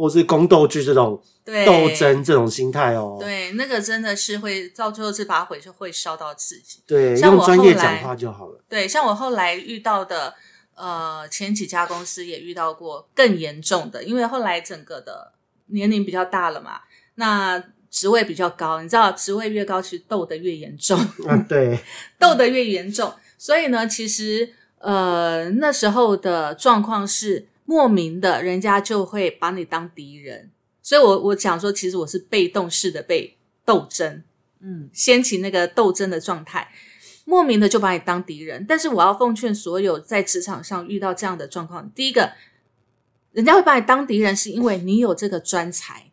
[0.00, 3.18] 或是宫斗剧这种对斗争这种心态哦。
[3.20, 6.80] 对，那个真的是会到最后这把火就会烧到自己。
[6.86, 8.60] 对，像我用专业讲话就好了。
[8.68, 10.34] 对，像我后来遇到的，
[10.74, 15.32] 呃，前几家公司也遇到过更严重的，因为后来整个的
[15.66, 16.80] 年龄比较大了嘛，
[17.16, 21.78] 那职位比较高，你知道，职位越高，其实斗得越严重，啊，对，
[22.18, 23.12] 斗得越严重。
[23.36, 30.50] 所以呢，其实呃那时候的状况是莫名的，人家就会把你当敌人。
[30.82, 34.24] 所以我我讲说，其实我是被动式的被斗争，
[34.58, 36.72] 嗯，掀起那个斗争的状态，
[37.24, 38.66] 莫名的就把你当敌人。
[38.68, 42.32] 但是我要奉劝所有在职场上遇到这样的状况，第一个，
[43.30, 46.10] 人家会把你当敌人，是因为你有这个专才，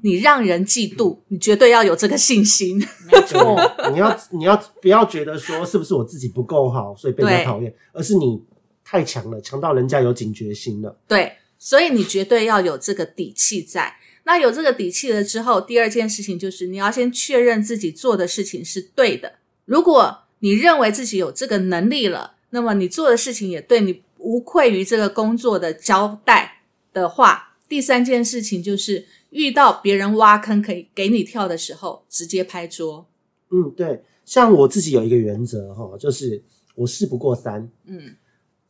[0.00, 2.78] 你让人嫉妒，你绝对要有这个信心。
[3.12, 3.54] 没错，
[3.92, 8.42] 你要你要不要觉得说是不是我自己不够好，所以被人家讨厌，而是你
[8.90, 10.98] 太强了，强到人家有警觉心了。
[11.06, 13.94] 对，所以你绝对要有这个底气在。
[14.24, 19.34] 那有这个底气了之后，第二件事情就是你要先确认自己做的事情是对的。
[19.64, 33.06] 如果你认为自己有这个能力了，那么你做的事情也对你无愧于这个工作的交代的话，第三件事情就是遇到别人挖坑可以给你跳的时候，直接拍桌。
[33.50, 36.42] 嗯，对，像我自己有一个原则哈，就是
[36.74, 37.70] 我事不过三。
[37.86, 38.16] 嗯，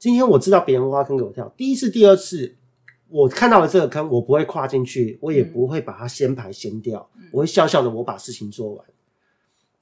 [0.01, 2.57] 今天我知道别人挖坑给我跳，第一次、第二次，
[3.09, 8.87] 我看到了这个坑，我不会跨进去，我也不会把它掀牌掀掉，我会笑笑的我把事情做完。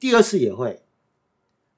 [0.01, 0.83] 第二次也会，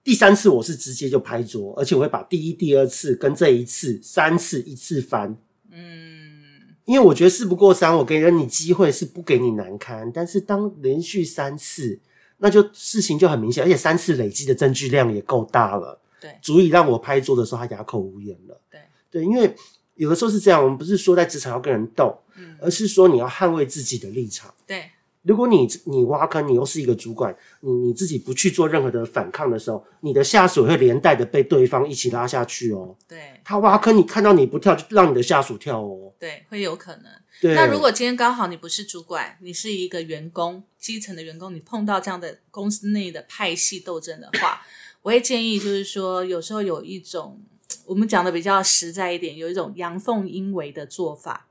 [0.03, 5.37] 第三次我是直接就拍桌，而且我会把第一、第二次跟这一次三次一次翻。
[5.71, 6.41] 嗯，
[6.87, 12.01] 因为我觉得事不过三，我给了你机会是不给你难堪，但是当连续三次，
[12.39, 18.61] 那就事情就很明显，而且三次累积的证据量也够大了，对足以让我拍桌的时候他哑口无言了。
[18.71, 18.81] 对
[19.11, 19.55] 对，因为
[19.95, 24.55] 有的时候是这样，我们不是说在职场要跟人斗，嗯，而是说你要捍卫自己的立场。
[24.67, 24.91] 对，
[25.23, 32.97] 如果你你挖坑，你又是一个主管，你你自己不去做任何的反抗的时候，你的下属会连带的被对方一起拉下去哦。
[33.07, 36.13] 对他挖坑，你看到你不跳，就让你的下属跳哦。
[36.19, 37.05] 对，会有可能。
[37.41, 44.63] 对，那如果今天刚好你不是主管，你是一个员工，基层的员工，你碰到这样的公司内的派系斗争的话，
[45.03, 47.41] 我会建议就是说，有时候有一种
[47.87, 51.47] 我们讲的比较实在一点，有一种阳奉阴违的做法，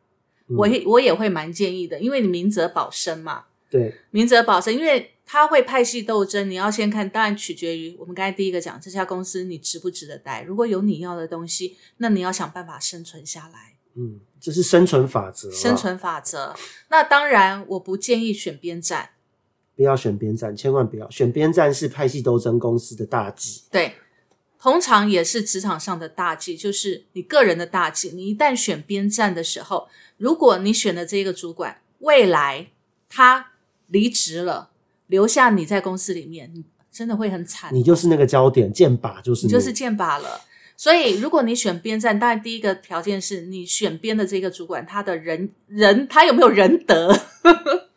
[0.58, 10.42] 我也我也会蛮建议的，因为你明哲保身嘛，对明哲保身，因为他会派系斗争，你要先看，当然取决于我们刚才第一个讲这家公司你值不值得待。
[10.42, 16.56] 如果有你要的东西，那你要想办法生存下来，嗯，这是生存法则，生存法则。
[16.90, 19.12] 那当然，我不建议选边站，
[19.80, 23.62] 不要选边站，千万不要选边站，是派系斗争公司的大忌。
[23.72, 23.94] 对，
[24.60, 28.10] 通常也是职场上的大忌，就是你个人的大忌。
[28.10, 29.88] 你一旦选边站的时候，
[30.18, 32.68] 如果你选的这个主管未来
[33.08, 33.52] 他
[33.88, 34.72] 离职了，
[35.08, 37.74] 留下你在公司里面，你真的会很惨。
[37.74, 40.42] 你就是那个焦点，剑靶就是你就是剑靶了。
[40.76, 47.18] 所以，如果你选边站，当然第一个条件是你选边的这个主管，他的人人他有没有仁德？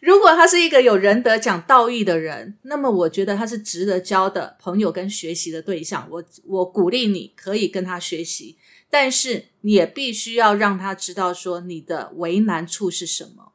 [0.00, 6.08] 如果他是一个有仁德、讲道义的人，那么我觉得他是值得交的朋友跟学习的对象。
[6.10, 8.56] 我我鼓励你可以跟他学习，
[8.88, 13.52] 但是你也必须要让他知道说你的为难处是什么。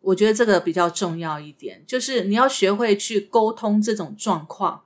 [0.00, 4.84] 我觉得这个比较重要一点，就是你要学会去沟通这种状况，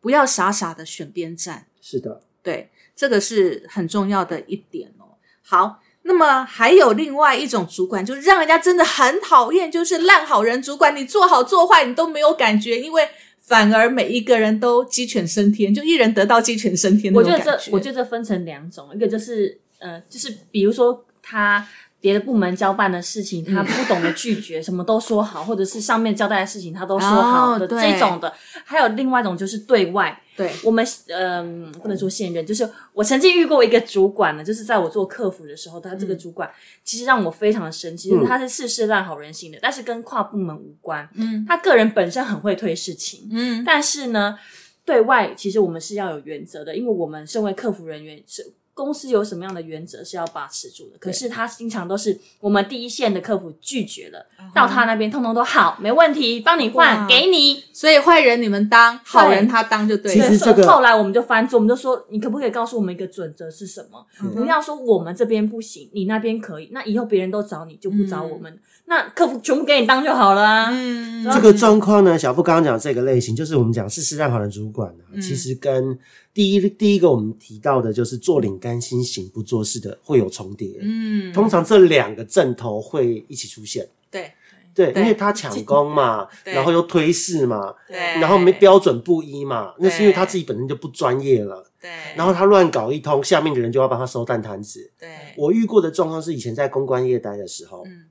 [0.00, 1.66] 不要傻傻的选边站。
[1.80, 5.16] 是的，对，这个是很重要的一点哦。
[5.42, 10.94] 好，那么还有另外一种主管，就是让人家真的很讨厌，就是烂好人主管。
[10.94, 13.08] 你做好做坏，你都没有感觉，因为
[13.40, 21.66] 反而每一个人都鸡犬升天，就一人得道鸡犬升天那我觉得这我觉得这分成两种，一个就是呃，就是比如说他
[22.04, 28.30] 别的部门交办的事情，他不懂得拒绝， 什么都说好，或者是上面交代的事情他都说好的、哦这种的。
[28.62, 36.50] 还有另外一种就是对外，对我们嗯、不能说现任，就是我曾经遇过一个主管呢，就是在我做客服的时候，他这个主管
[36.84, 41.08] 其实让我非常的生气，就是他是事事烂好人心的，但是跟跨部门无关。
[41.14, 44.38] 嗯他个人本身很会推事情，嗯但是呢，
[44.84, 48.52] 对外其实我们是要有原则的，因为我们身为客服人员是。
[48.74, 50.98] 公司有什么样的原则是要把持住的？
[50.98, 57.62] 可是他经常都是我们第一线的客服拒绝了，到他那边通通都好，没问题，帮你换，给你。
[57.72, 64.04] 所以坏人你们当，好人他当就对其实这个后来我们就翻桌，我们就说，你可不可以告诉我们一个准则是什么？
[64.20, 70.70] 嗯不要说我们这边不行，你那边可以，那以后别人都找你就不找我们，那客服全部给你当就好了啊。
[70.72, 75.98] 嗯，这个状况呢，小布刚刚讲这个类型，就是我们讲事事烂好人主管呢、嗯其实跟
[76.32, 80.78] 第一第一个我们提到的就是坐领甘心行不做事的会有重叠。
[80.80, 83.88] 嗯，通常这两个阵头会一起出现。
[84.10, 84.32] 对。
[84.76, 94.90] 对，因为他抢功嘛，然后又推事嘛，对，然后没标准不一嘛，那是因为他自己本身就不专业了，对，然后他乱搞一通，下面的人就要帮他收烂摊子。
[94.98, 98.06] 对，我遇过的状况是，以前在公关业待的时候，嗯。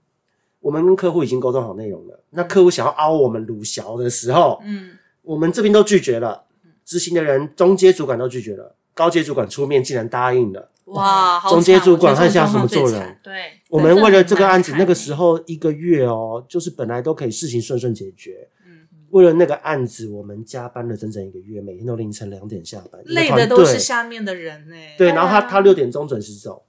[0.61, 4.91] 我们跟客户已经沟通好内容了，那客户想要凹我们鲁小的时候，嗯。
[5.21, 6.42] 我们这边都拒绝了，
[6.85, 10.69] 执行的人、中阶主管都拒绝了，高阶主管出面竟然答应了。
[10.85, 13.17] 哇，好中阶主管看下属这种状况怎么做人？
[13.23, 13.33] 对，
[13.69, 18.49] 我们为了这个案子，那个时候一个月哦，就是本来都可以事情顺顺解决。
[18.65, 18.73] 嗯
[19.13, 24.75] 为了那个案子，我们加班了整整一个月，每天都凌晨两点下班，累的都是下面的人呢。
[24.97, 26.63] 对，对然后他啊他六点钟准时走，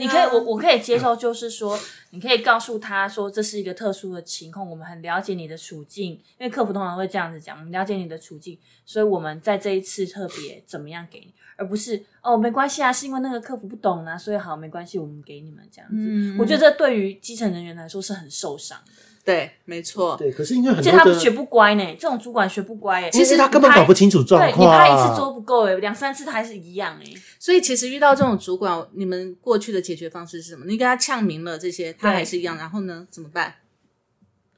[0.00, 1.78] 你可以，我我可以接受，就是说，
[2.10, 15.96] 你可以告诉他说这是一个特殊的情况，我们很了解你的处境，因为客服通常会这样子讲，我们了解你的处境，所以我们在这一次特别怎么样给你，而不是哦没关系啊，是因为那个客服不懂啊，所以好没关系，我们给你们这样子。
[15.98, 16.38] 嗯。
[16.38, 18.92] 我觉得这对于基层人员来说是很受伤的，
[19.24, 20.32] 对，没错，对。
[20.32, 27.12] 可是因为而很多而，且他学不乖呢，这种主管学不乖哎，其实他根本搞不清楚状对你况，拍一次桌不够哎，两三次他还是一样哎。
[27.38, 30.64] 所以其实遇到这种主管，你们过去的解决方式是什么？
[30.66, 33.54] 你给他呛明了这些，他对还是一样，然后呢，怎么办？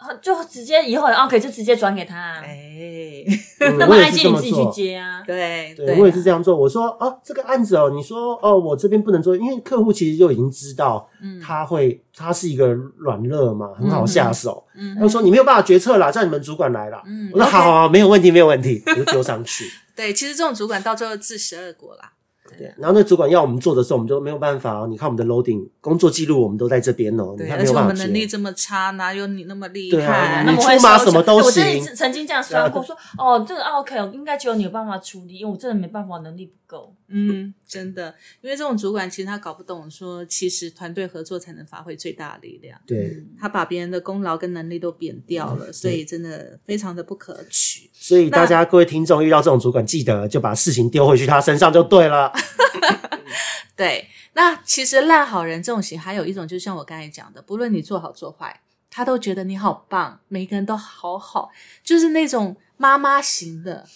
[0.03, 3.25] 啊就直接以后哦，可以就直接转给他、啊，哎，
[3.61, 4.71] 嗯那么我也是这么爱接你自己去。
[4.71, 5.23] 接啊。
[5.27, 6.57] 对对，我也是这样做。
[6.57, 14.65] 我说哦，这个案子哦，你说哦，我这边不能做，因为客户其实就已经知道，嗯他会，他是一个软弱嘛，很好下手。
[14.75, 17.03] 嗯他说你没有办法决策啦，叫你们主管来啦。
[17.07, 19.65] 嗯我说好好，好没有问题，没有问题，我就丢上去。
[19.95, 22.13] 对，其实这种主管到最后自食恶果啦。
[22.59, 24.87] 对，然后那主管要我们做的时候，我们就没有办法哦。
[24.89, 27.99] 你看我们的 loading 工作记录，我们都在这边哦，你对，看而且我没有办法接。
[27.99, 30.45] 们能力这么差，哪有你那么厉对啊害？
[30.45, 36.95] 你那么会出马什么都我真的行是曾经这样算过，说哦，这个 OK，应该只有你有办法处理，因为我真的没办法，能力不够。
[37.15, 42.79] 嗯，真的，因为这种主管其实他搞不懂说，其实团队合作才能发挥最大的力量。
[42.87, 47.91] 对，他把别人的功劳跟能力都贬掉嗯了，所以真的非常的不可取。
[47.93, 52.33] 所以大家各位听众遇到这种主管，记得就把事情丢回去他身上就对了。
[53.77, 61.51] 对，那其实烂好人这种型，还有一种，就像我刚才讲的，不论你做好做坏，他都觉得你好棒，每个人都好好，
[61.83, 63.87] 就是那种妈妈型的。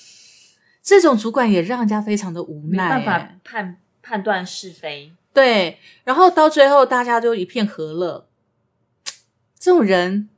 [0.83, 5.13] 这种主管也让人家非常的无奈、没办法欸判判断是非。
[5.35, 8.29] 对，然后到最后大家就一片和乐。
[9.59, 10.29] 这种人，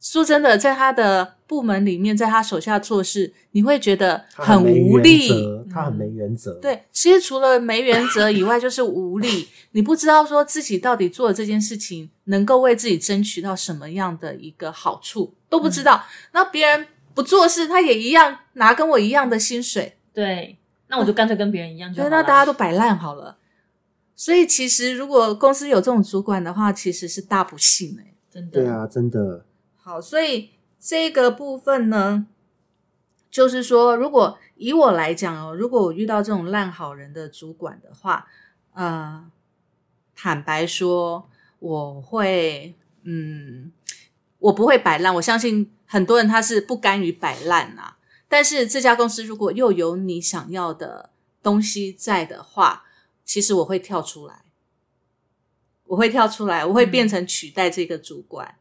[0.00, 5.28] 说真的，在他的部门里面，在他手下做事，你会觉得很无力。
[5.70, 6.54] 他很没原则。
[6.54, 9.46] 对，其实除了没原则以外，就是无力。
[9.72, 16.02] 你不知道说自己到底做了这件事情能够为自己争取到什么样的一个好处，都不知道。
[16.32, 20.56] 那别人不做事，他也一样拿跟我一样的薪水，对，
[20.88, 22.16] 那我就干脆跟别人一样就对，好了。
[22.16, 23.36] 那大家都摆烂好了。
[24.16, 29.44] 所以其实如果公司有这种主管的话，其实是大不幸哎、真的对啊，真的。
[29.90, 32.28] 好，所以这个部分呢，
[33.28, 38.28] 就是说，如果以我来讲哦，如果我遇到这种烂好人的主管的话，
[38.74, 39.28] 呃，
[40.14, 43.72] 坦白说，我会，嗯，
[44.38, 45.12] 我不会摆烂。
[45.16, 47.96] 我相信很多人他是不甘于摆烂啊，
[48.28, 51.10] 但是这家公司如果又有你想要的
[51.42, 52.84] 东西在的话，
[53.24, 54.44] 其实我会跳出来，
[55.86, 58.54] 我会跳出来，我会变成取代这个主管。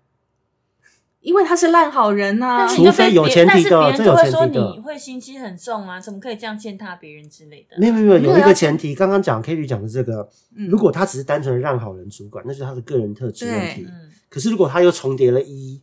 [1.29, 7.77] 因为他是烂好人呐、但是除非有前提但是别人的这有就会说前提的你会心机很重啊，怎么可以这样践踏别人之类的？
[7.77, 13.85] 没有没有没有，有一个前提，刚刚讲 K 律讲的这个，嗯如果他只是单纯的让好人主管，那就是他的个人特质问题。
[13.87, 15.79] 嗯，可是如果他又重叠了一，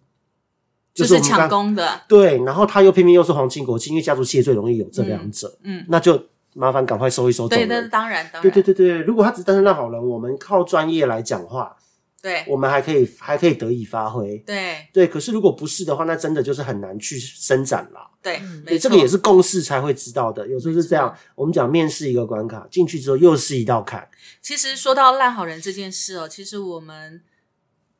[0.93, 6.21] 就是抢功的，对，然后他又偏偏又是皇亲国戚，因为家族企业最容易有这两者，嗯，那就
[6.55, 7.69] 麻烦赶快收一收走对，人。
[7.69, 11.76] 那当然，当然，对对对对，如果他只是单纯让好人，我们靠专业来讲话，
[12.27, 14.37] 对我们还可以还可以得以发挥。
[14.39, 18.11] 对对，可是如果不是的话，那真的就是很难去伸展了。
[18.21, 20.45] 对嗯对，这个也是共事才会知道的。
[20.49, 24.09] 有时候是这样，我们讲面试一个关卡，进去之后又是一道坎。
[24.43, 27.23] 其实说到烂好人这件事哦，其实我们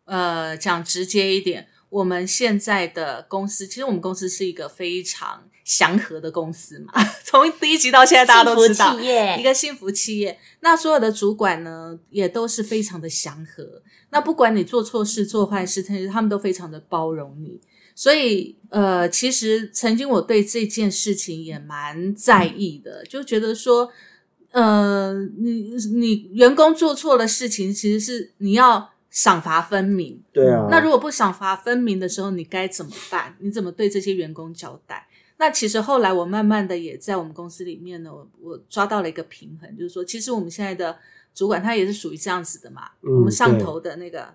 [0.07, 6.93] 呃讲直接一点，我们现在的公司，其实我们公司是一个非常祥和的公司嘛，
[7.25, 10.39] 从第一集到现在大家都知道企业一个幸福企业。
[10.61, 13.83] 那所有的主管呢，也都是非常的祥和。
[14.11, 17.61] 那不管你做错事、做坏事，其实他们都非常的包容你。
[17.95, 23.91] 所以，呃，其实曾经我对这件事情也蛮在意的，就觉得说，
[24.51, 30.23] 呃，你你员工做错了事情，其实是你要赏罚分明。
[30.31, 33.35] 对啊，那如果不赏罚分明的时候，你该怎么办？
[33.39, 35.09] 你怎么对这些员工交代？
[35.39, 40.99] 那其实后来我慢慢的也在我们公司里面呢，我我抓到了一个平衡，就是说，其实我们现在的
[41.35, 44.35] 主管他也是属于这样子的嘛，嗯我们上头的那个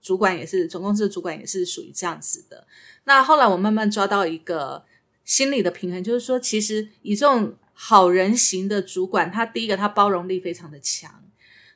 [0.00, 2.64] 主管也是总公司的主管也是属于这样子的。
[3.02, 4.84] 那后来我慢慢抓到一个
[5.24, 11.24] 心理的平衡，就是说，其实以这种好人型的主管，他第一个他包容力非常的强。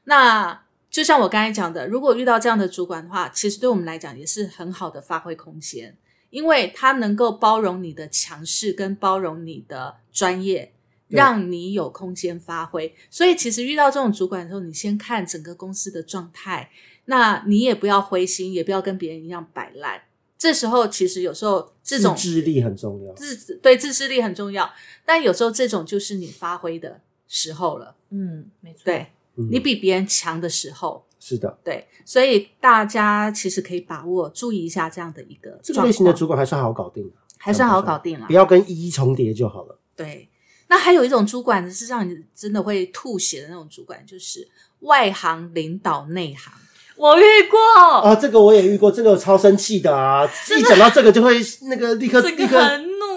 [0.04, 0.65] 那
[0.96, 5.94] 就像我刚才讲的，如果遇到这样的主管的话，其实对我们来讲也是很好的发挥空间，
[6.30, 10.72] 因为他能够包容你的强势，跟包容你的专业，
[11.08, 12.94] 让你有空间发挥。
[13.10, 16.70] 所以，其实遇到这种主管的时候，你先看整个公司的状态，
[17.04, 20.00] 那你也不要灰心，也不要跟别人一样摆烂。
[20.38, 23.12] 这时候，其实有时候这种自制力很重要。
[23.12, 24.72] 自对自制力很重要，
[25.04, 27.96] 但有时候这种就是你发挥的时候了。
[28.08, 29.06] 嗯，没错，对嗯
[29.50, 38.32] 你比别人强的时候，是的，对，所以大家其实可以把握、注意一下这样的一个这个类型的主管还算好搞定的，还算好搞定了不。
[38.32, 39.78] 要跟一一重叠就好了。
[39.94, 40.28] 对，
[40.68, 44.48] 那还有一种主管是让你真的会吐血的那种主管，就是
[44.80, 46.52] 外行领导内行。
[46.96, 47.58] 我遇过，
[48.00, 50.26] 啊，这个我也遇过，这个我超生气的啊！
[50.58, 52.58] 一讲到这个就会那个立刻立刻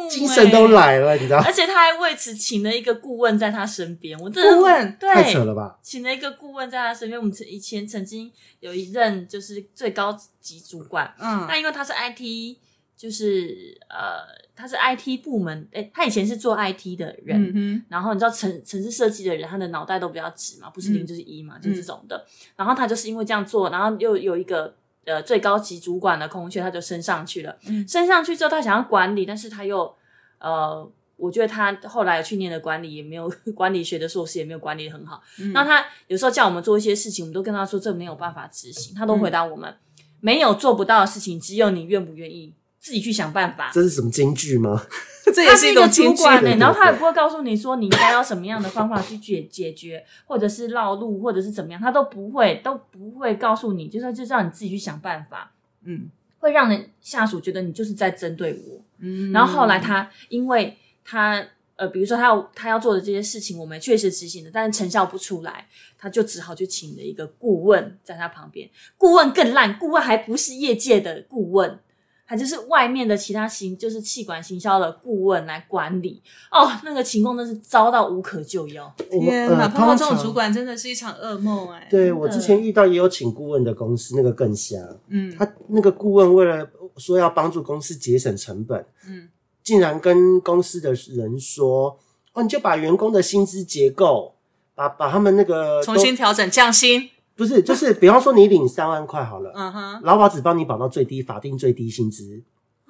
[0.10, 0.74] 精神都欸。
[0.74, 1.40] 来了，你知道？
[1.46, 5.78] 而且他还为此请了一个顾问在他身边，我真的顾问对太扯了吧！
[5.82, 7.20] 请了一个顾问在他身边。
[7.20, 12.58] 我们以前曾经有一任就是最高级主管，嗯那因为他是 IT，
[12.96, 14.24] 就是呃，
[14.56, 22.26] 他是 IT 部门，诶、他以前是做 IT 的人，嗯然后你知道城城市设计的人，他的脑袋都比较直嘛，不是零嗯就是一嘛，就这种的。
[22.56, 24.74] 然后他就是因为这样做，然后又有一个
[25.06, 27.58] 呃最高级主管的空缺，他就升上去了。
[27.68, 29.96] 嗯升上去之后，他想要管理，但是他又
[30.40, 35.22] 呃我觉得他后来去念的管理也没有 管理学的硕士，也没有管理的很好。
[35.40, 39.76] 嗯那他有时候叫我们做一些事情，我们都跟他说这没有办法执行，他都回答我们、
[40.22, 43.70] 没有做不到的事情，只有你愿不愿意自己去想办法。
[43.74, 44.82] 这是什么金句吗？
[45.36, 45.88] 这也是他是一个。
[45.90, 55.52] 主管呢、然后他也不会告诉你说你应该要什么样的方法去解解决，或者是绕路，或者是怎么样，他都不会，都不会告诉你，就是就让你自己去想办法，
[55.84, 56.10] 嗯
[56.40, 58.82] 会让人下属觉得你就是在针对我。
[59.02, 61.44] 嗯然后后来他因为他
[61.76, 65.66] 呃，比如说他要他要做的这些事情，我们确实执行了，但是成效不出来，
[65.98, 68.70] 他就只好去请了一个顾问在他旁边。
[68.98, 71.80] 顾问更烂，顾问还不是业界的顾问，
[72.28, 76.22] 他就是外面的其他行，就是气管行销的顾问来管理。
[76.52, 78.94] 哦，那个情况真是糟到无可救药。
[79.10, 84.78] 天哪，呃，碰到这种主管真的是一场噩梦哎。，对我之前遇到也有请顾问的公司，那个更瞎。
[85.08, 89.30] 嗯他那个顾问为了说要帮助公司节省成本，嗯，
[89.64, 91.98] 竟然跟公司的人说
[92.34, 94.36] ：“哦，你就把员工的薪资结构，
[94.76, 97.10] 把把他们那个重新调整降薪。
[97.36, 102.44] 不是，就是比方说你领三万块好了，嗯哼，劳保只帮你保到最低法定最低薪资，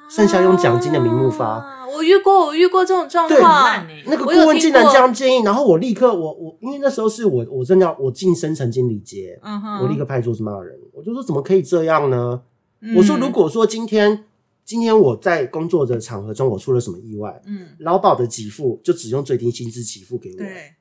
[0.10, 1.46] 剩下用奖金的名目发。
[1.46, 12.42] 啊我遇过，我遇过这种状况那个顾问竟然过这样建议，然后我立刻我我因为那时候是我我真的要我晋升成经理阶，嗯哼，我立刻拍桌子骂人，我就说怎么可以这样呢？
[12.82, 14.26] 嗯我说如果说今天
[14.66, 20.74] 今天我在工作的场合中我出了什么意外，嗯，劳保的给付就只用最低薪资给付给我，对。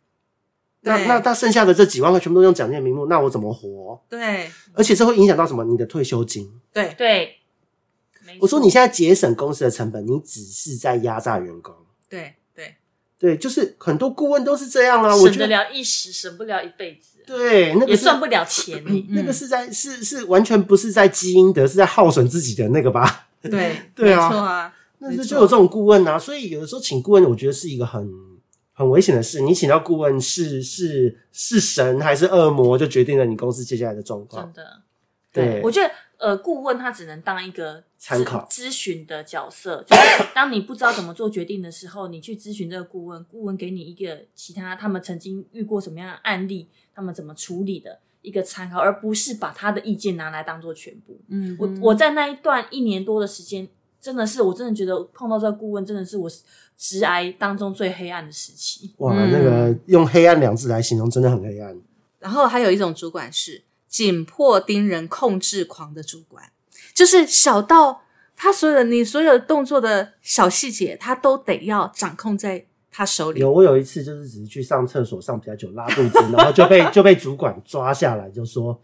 [0.82, 4.01] 那那那剩下的这几万块全部都用奖金的名目，那我怎么活？
[4.09, 4.49] 对。
[4.74, 5.64] 而且这会影响到什么？
[5.64, 6.49] 你的退休金。
[6.72, 6.94] 对。
[6.96, 7.38] 对，
[8.24, 8.38] 没错。
[8.42, 11.74] 我说你现在节省公司的成本，你只是在压榨员工。
[12.09, 12.76] 对对，
[13.18, 15.16] 对，就是很多顾问都是这样啊。
[15.16, 19.07] 我省得了一时，省不了一辈子，对，那个也赚不了钱呢。
[19.12, 23.29] 那个是在是是完全不是在积阴德，是在耗损自己的那个吧？
[23.43, 28.11] 对对啊没错啊，那就有这种顾问啊，所以有的时候请顾问，我觉得是一个很
[28.72, 29.41] 很危险的事。
[29.41, 34.64] 你请到顾问是是是神还是恶魔，就决定了你公司接下来的状况真。
[34.64, 34.83] 的。
[35.31, 51.20] 对，我觉得呃，顾问他只能当一个参考咨咨询的角色，就是 当你不知道怎么做决定的时候，你去咨询这个顾问，顾问给你一个其他他们曾经遇过什么样的案例，他们怎么处理的一个参考，而不是把他的意见拿来当做全部。
[51.28, 53.68] 嗯我我在那一段一年多的时间，
[54.01, 56.30] 真的是我真的觉得碰到这个顾问，真的是我
[56.76, 58.94] 直癌当中最黑暗的时期。
[58.99, 61.76] 哇，嗯那个用黑暗两字来形容，真的很黑暗。
[62.20, 66.51] 然后还有一种主管是紧迫盯人、控制狂的主管，
[66.99, 68.03] 就是小到
[68.34, 73.38] 他所有的你所有的动作的小细节，他都得要掌控在他手里。
[73.38, 78.82] 有我有一次就是只是去上厕所上比较久拉肚子，然后就被 就被主管抓下来，就说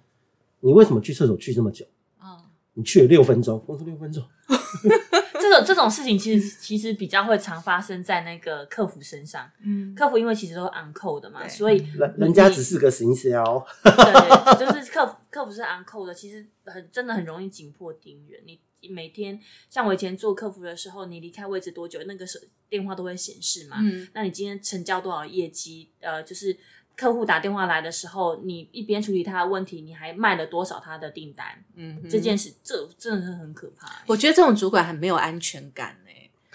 [0.60, 1.84] 你为什么去厕所去这么久？
[2.18, 2.38] 啊，
[2.74, 4.22] 你去了六分钟，我说六分钟，
[5.40, 9.44] 这种这种事情其实其实比较会常发生在那个客服身上。
[9.64, 18.40] 嗯，客服因为其实都是 on call 的嘛，所以人人家只是个行销，对，就是客服客服是 on call 的，其实很真的很容易紧迫盯人。
[18.46, 23.78] 你每天像我以前做客服的时候，你离开位置多久，那个手电话都会显示嘛。
[23.80, 25.90] 嗯那你今天成交多少业绩？
[25.98, 26.56] 呃，就是
[26.94, 31.64] 客户打电话来的时候，你一边处理他的问题，你还卖了多少他的订单？
[31.74, 36.03] 嗯，这件事，这真的是很可怕、我觉得这种主管很没有安全感哎、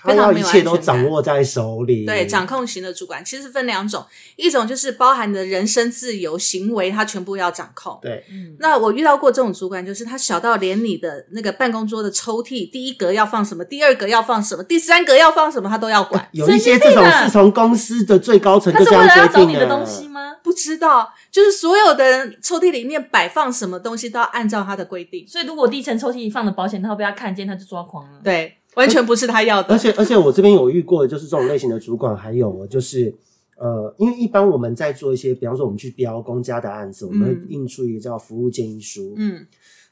[0.01, 2.05] 他要一切都非常没有安全掌握在手里。
[2.05, 7.99] 对，掌控型的主管其实分两种，一种就是包含的人身自由行为，他全部要掌控。
[8.01, 16.27] 对嗯，那我遇到过这种主管，就是他小到连你的那个办公桌的抽屉，第一格要放什么，第二格要放什么，第三格要放什么，他都要管。
[16.33, 20.37] 有一些这种是从公司的最高层他就是这为了要找样决定你的东西吗？
[20.43, 25.27] 不知道，就是所有的抽屉里面摆放什么东西都要按照他的规定。
[25.27, 28.19] 所以如果低层抽屉放的保险套被他看见，他就抓狂了。
[28.23, 29.69] 对，完全不是他要的。
[29.73, 33.13] 而且而且我这边有遇过的就是这种类型的主管，还有就是
[33.57, 37.45] 呃，因为一般我们在做一些，比方说我们去标公家的案子，我们会嗯。
[37.49, 39.13] 印出一个叫服务建议书。
[39.17, 39.45] 嗯。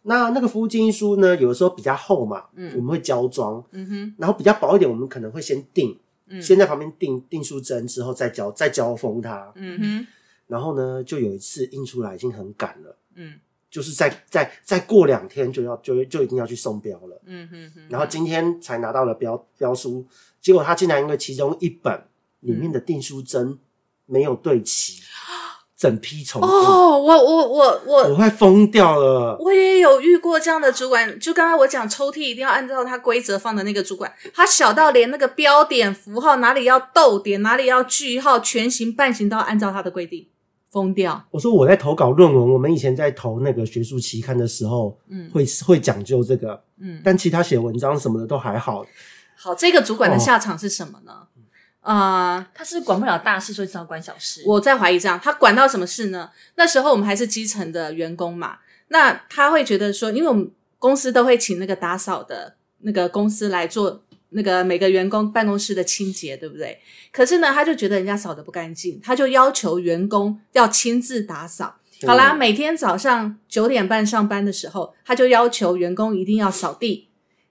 [0.03, 2.71] 那那个服务建议书呢，有的时候比较厚嘛，嗯。
[2.77, 4.15] 我们会胶装，嗯哼。
[4.17, 5.97] 然后比较薄一点，我们可能会先定，
[6.29, 6.41] 嗯。
[6.41, 9.51] 先在旁边定定书针，之后再胶再胶封它。
[9.55, 10.07] 嗯哼。
[10.47, 13.33] 然后呢，就有一次印出来已经很赶了，嗯
[13.69, 17.21] 就是再再再过两天就要就就一定要去送标了。
[17.25, 20.05] 嗯哼哼，然后今天才拿到了标标书，
[20.41, 22.03] 结果他竟然因为其中一本
[22.39, 23.59] 里面的订书针
[24.05, 25.01] 没有对齐，
[25.75, 29.37] 整批重印，哦，我我我我我快疯掉了。
[29.39, 40.27] 我也有遇过这样的主管，就刚才我讲抽屉一定要按照他规则放的那个主管，他小到连那个标点符号哪里要逗点，哪里要句号，全形半形都要按照他的规定，
[40.71, 41.25] 疯掉。
[41.31, 48.85] 我说我在投稿论文，我们以前在投那个学术期刊的时候，嗯会会讲究这个，嗯，但其他写文章什么的都还好。
[49.35, 51.27] 好，这个主管的哦下场是什么呢？
[51.81, 54.43] 呃，他是管不了大事，所以只好管小事。
[54.45, 56.29] 我在怀疑这样，他管到什么事呢？
[56.55, 58.57] 那时候我们还是基层的员工嘛，
[58.89, 66.79] 那他会觉得说，因为我们公司都会请那个打扫的那个公司来做那个每个员工办公室的清洁，对不对？
[67.11, 71.75] 可是呢，他就觉得人家扫的不干净，他就要求员工要亲自打扫。
[72.05, 77.07] 好啦，每天早上九点半上班的时候，他就要求员工一定要扫地。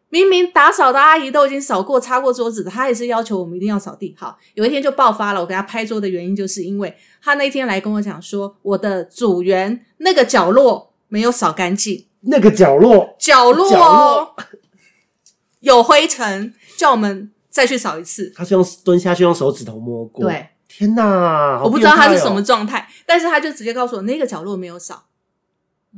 [0.08, 4.14] 明明打扫的阿姨都已经扫过、擦过桌子的，他也是要求我们一定要扫地。
[4.16, 5.40] 好，有一天就爆发了。
[5.40, 14.34] 我给他拍桌的原因，就是因为他那天来跟我讲说，我的组员那个角落没有扫干净，那个角落，角落角哦
[15.58, 18.32] 有灰尘，叫我们再去扫一次。
[18.36, 20.28] 他是用蹲下去用手指头摸过。
[20.28, 25.06] 对，天哪，好我不知道他是什么状态，但是他就直接告诉我那个角落没有扫。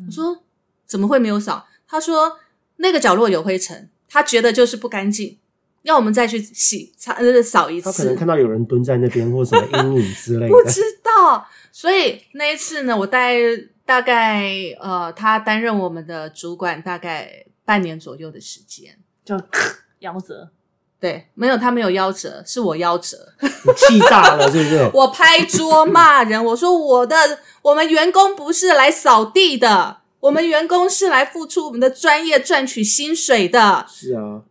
[0.06, 0.44] 我说
[0.86, 1.66] 怎么会没有扫？
[1.88, 2.38] 他说
[2.76, 5.38] 那个角落有灰尘，他觉得就是不干净，
[5.82, 8.16] 要我们再去洗擦呃扫一次他可能。
[8.16, 10.48] 看到有人蹲在那边或什么阴影之类的。
[10.54, 13.36] 不知道，所以那一次呢，我带
[13.84, 14.46] 大概
[14.80, 18.96] 呃，他担任我们的主管大概半年左右的时间。
[19.24, 19.34] 就
[20.00, 20.50] 夭折。
[21.00, 23.16] 对，没有他没有夭折，是我夭折。
[23.40, 24.90] 你气炸了，是不是？
[24.94, 27.16] 我拍桌骂人，我说我的
[27.62, 33.86] 我们员工不是来扫地的，我们员工是来付出我们的专业赚取薪水的。
[33.88, 34.42] 是啊，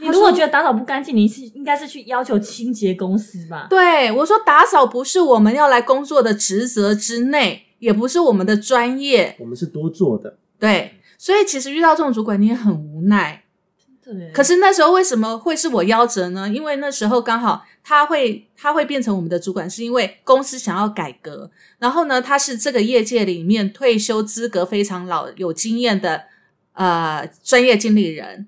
[0.00, 3.66] 你如果觉得打扫不干净，你是应该是去要求清洁公司吧？
[3.68, 9.36] 对我说，打扫不是我们要来工作的职责之内，也不是我们的专业。
[9.38, 10.38] 我们是多做的。
[10.58, 13.43] 对，所以其实遇到这种主管，你也很无奈。
[14.32, 16.48] 可是那时候为什么会是我夭折呢？
[16.48, 26.24] 因为那时候刚好他会他会变成我们的主管，是因为公司想要改革，然后呢，他是这个业界里面退休资格非常老、有经验的
[26.74, 28.46] 呃专业经理人，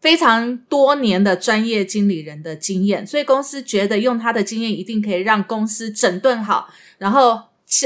[0.00, 6.68] 非常多年的专业经理人的经验，所以公司觉得用他的经验一定可以让公司整顿好，
[6.98, 7.40] 然后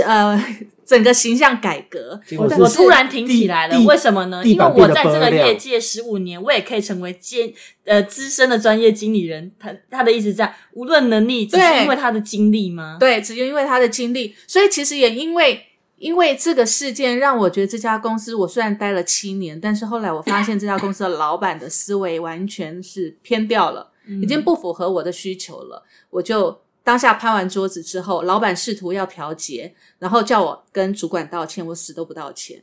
[0.05, 0.45] 呃
[0.87, 2.21] 整个形象改革。
[2.39, 4.41] 我突然挺起来了，为什么呢？
[4.45, 7.53] 因为我在这个业界十五年，我也可以成为兼
[7.85, 9.51] 呃资深的专业经理人。
[9.59, 12.97] 他他的意思是这样，无论能力，只是对因为他的经历吗？
[13.01, 15.61] 对，只因为他的经历，所以其实也因为
[15.99, 25.83] 因为这个事件，让我觉得这家公司，我虽然待了七年，但是后来我发现这家公司的老板的思维完全是偏掉了，嗯已经不符合我的需求了。
[26.11, 32.63] 我就当下拍完桌子之后，老板试图要调节，然后叫我跟主管道歉，我死都不道歉。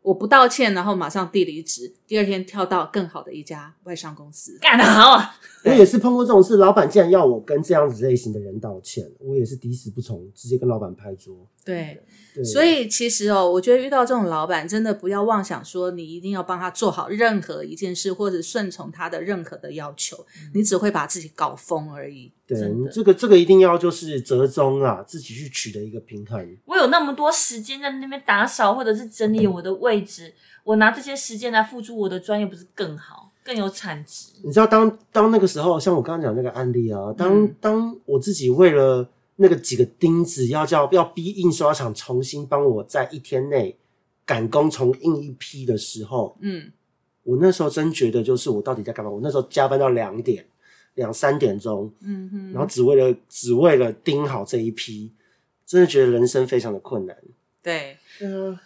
[0.00, 4.56] 我不道歉，然后马上递离职，第二天跳到更好的一家外商公司。
[4.62, 5.36] 干得好啊！
[5.66, 11.46] 我也是碰过这种事，老板竟然要我跟这样子类型的人道歉，我也是抵死不从，直接跟老板拍桌。
[11.62, 20.24] 对，对，所以其实哦，我觉得遇到这种老板，真的不要妄想说你一定要帮他做好任何一件事，或者顺从他的任何的要求，
[20.54, 22.32] 你只会把自己搞疯而已。
[22.46, 26.56] 对真的这个这个一定要就是折中啊，自己去取得一个平衡。
[26.66, 30.32] 我有那么多时间在那边打扫或者是整理我的位置，
[30.64, 34.32] 我拿这些时间来付出我的专业，不是更好、更有产值？
[34.42, 39.08] 你知道当当那个时候，像我刚刚讲那个案例啊，当、嗯当我自己为了
[39.42, 43.74] 那个几个钉子要叫要逼印刷厂重新帮我在一天内
[44.26, 46.70] 赶工重印一批的时候，嗯，
[47.22, 49.10] 我那时候真觉得就是我到底在干嘛？
[49.10, 50.44] 我那时候加班到两点、
[50.96, 55.10] 两三点钟，嗯哼，然后只为了只为了盯好这一批，
[55.64, 57.16] 真的觉得人生非常的困难。
[57.62, 58.58] 对，嗯、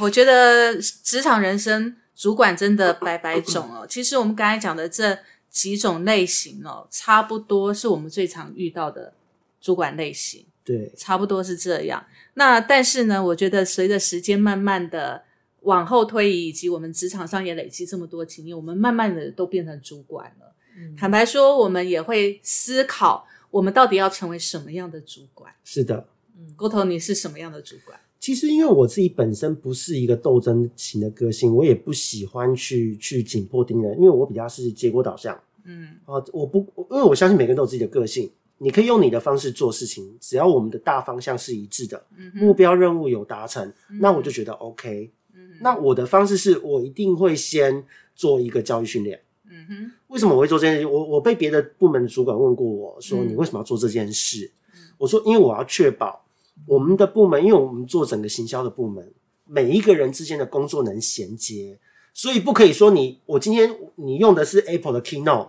[0.00, 3.84] 我觉得职场人生主管真的百百种哦。
[3.90, 5.18] 其实我们刚才讲的这
[5.50, 9.12] 几种类型哦，差不多是我们最常遇到的
[9.60, 10.44] 主管类型。
[10.64, 12.04] 对，差不多是这样。
[12.34, 15.22] 那但是呢，我觉得随着时间慢慢的
[15.62, 20.54] 往后推移，以及我们职场上也累积这么多经验，我们慢慢的都变成主管了。
[20.76, 25.52] 嗯坦白说，我们也会思考，我们到底要成为什么样的主管。
[25.64, 26.06] 是的。
[26.38, 27.98] 嗯，郭头，你是什么样的主管？
[28.20, 36.22] 其实，因为我自己本身不是一个斗争型的个性，我也不喜欢去去紧迫盯人，因为我比较是结果导向嗯啊。
[36.32, 36.58] 我不，
[36.90, 38.30] 因为我相信每个人都有自己的个性，
[38.62, 45.10] 你可以用你的方式做事情，只要我们的大方向是一致的，嗯目标任务有达成，那我就觉得 OK。
[45.34, 47.82] 嗯那我的方式是我一定会先
[48.14, 49.18] 做一个教育训练。
[49.50, 50.86] 嗯哼为什么我会做这件事？
[50.86, 54.50] 我我被别的部门的主管问过我说：“嗯你为什么要做这件事？”
[54.98, 56.22] 我说：“因为我要确保
[56.66, 59.10] 我们的部门，因为我们做整个行销的部门，
[59.46, 61.78] 每一个人之间的工作能衔接，
[62.12, 65.48] 所以不可以说你我今天你用的是 Apple 的 Keynote，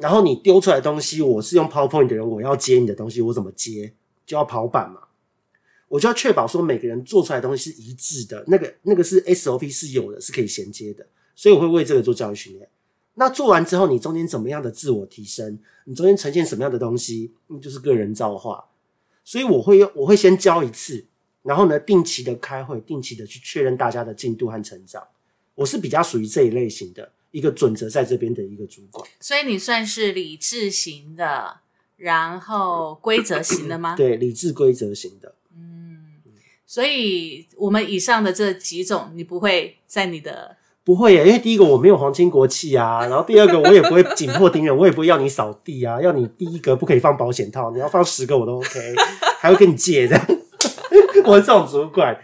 [0.00, 3.92] 然后你丢出来东西，我是用 PowerPoint 的人，我要接你的东西，我怎么接？
[4.24, 5.00] 就要跑板嘛。
[5.88, 12.68] 我就要确保说每个人做出来东西是一致的，那个那个是 SOP 是有的，是可以衔接的，所以我会为这个做教育训练。
[13.14, 15.58] 那做完之后，你中间怎么样的自我提升？
[15.86, 17.32] 你中间呈现什么样的东西？
[17.48, 18.66] 那就是个人造化。
[19.24, 21.04] 所以我会用我会先教一次，
[21.42, 25.02] 然后呢，定期的开会，定期的去确认大家的进度和成长。
[25.54, 29.08] 我是比较属于这一类型的一个准则在这边的一个主管。
[29.20, 31.58] 所以你算是理智型的，
[31.96, 33.94] 然后规则型的吗？
[33.96, 35.34] 对，理智规则型的。
[35.54, 36.14] 嗯
[36.66, 40.54] 所以我们以上的这几种，你不会在你的
[40.84, 48.94] 不会耶，因为第一个我没有皇亲国戚啊，然后第二个我也不会紧迫盯人，我也不会要你扫地啊，要你第一个不可以放保险套，你要放十个我都 OK，
[49.40, 50.18] 还会跟你借的。
[51.24, 52.14] 我是这种主管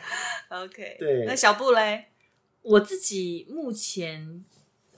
[0.50, 0.96] ，OK。
[0.98, 2.04] 对那小布嘞？
[2.60, 4.44] 我自己目前，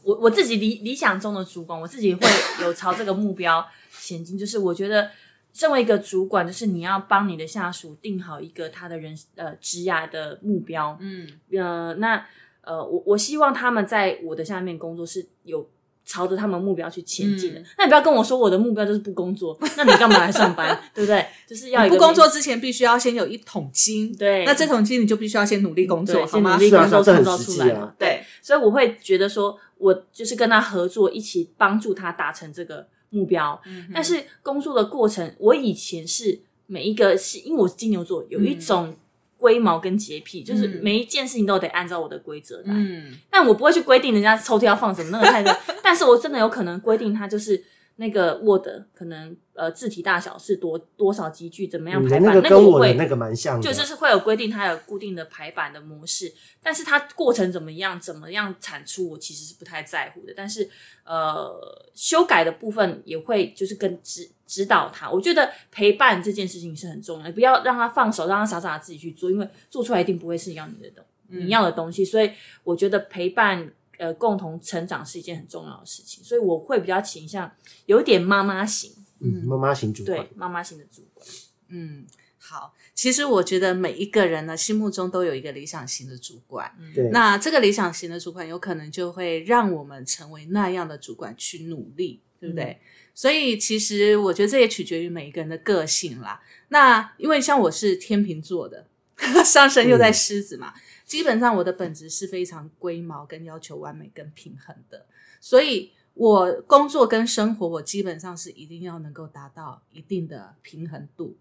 [0.07, 2.21] 我我自己理理想中的主管，我自己会
[2.63, 3.67] 有朝这个目标
[4.01, 4.39] 前进。
[4.39, 5.11] 就是我觉得，
[5.53, 10.97] 身为一个主管，就是你要帮你的下属定好一个他的人呃职涯的目标。
[11.01, 12.25] 嗯呃，那
[12.63, 15.69] 呃，我我希望他们在我的下面工作是有
[16.05, 17.61] 朝着他们目标去前进的。
[17.61, 20.79] 嗯那你不要跟我说我的目标就是不工作，那你干嘛来上班？
[20.95, 21.27] 对不对？
[21.49, 26.65] 就是要有一个不工作之前必须要先有一桶金，对那这桶金你就必须要先努力工作，对，好吗先努？
[26.65, 27.95] 力是啊工作创造出来嘛。
[27.99, 33.61] 对对，所以我会觉得说，我就是跟他合作，一起帮助他达成这个目标。
[33.67, 38.97] 嗯但是工作的过程，我以前是每一个是因为我是金牛座，有一种
[39.37, 42.75] 龟毛跟洁癖，就是嗯每一件事情都得按照我的规则来。
[42.75, 45.55] 嗯但我不会去规定人家抽屉要放什么，那个太多。
[45.83, 47.63] 但是我真的有可能规定他就是
[47.99, 56.31] 那个 Word 可能呃字体大小是多多少几句，怎么样排版，的那个跟我的那个蛮像的，就就是会有规定，它有固定的排版的模式，
[56.63, 60.35] 但是它过程怎么样，怎么样产出，我其实是不太在乎的。
[60.37, 60.69] 但是
[61.05, 65.11] 呃，修改的部分也会就是跟指指导他。
[65.11, 72.05] 我觉得陪伴这件事情是很重要的，不要让他放手，让他傻傻的自己去做，因为做出来一定不会是要你的东你要的东西。
[72.05, 72.31] 所以
[72.63, 73.73] 我觉得陪伴。
[73.99, 77.51] 呃，共同成长是一件很重要的事情，所以我会比较倾向
[77.87, 80.31] 有一点妈妈型，嗯妈妈型主管对。
[80.35, 81.27] 妈妈型的主管。
[81.69, 82.05] 嗯，
[82.39, 82.75] 好。
[82.95, 86.75] 其实我觉得每一个人呢，心目中都有一个理想型的主管。
[86.95, 92.81] 对，那这个理想型的主管，有可能就会让我们成为那样的主管去努力，对不对？
[93.15, 96.41] 所以其实我觉得这也取决于每一个人的个性啦。
[96.69, 98.87] 那因为像我是天秤座的，
[99.45, 100.73] 上升又在狮子嘛，
[101.07, 105.07] 基本上我的本质是非常龟毛、跟要求完美、跟平衡的，
[105.41, 111.37] 所以我工作跟生活，我基本上是一定要能够达到一定的平衡度，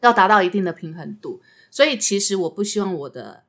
[0.00, 1.42] 要达到一定的平衡度。
[1.70, 3.44] 所以其实我不希望我的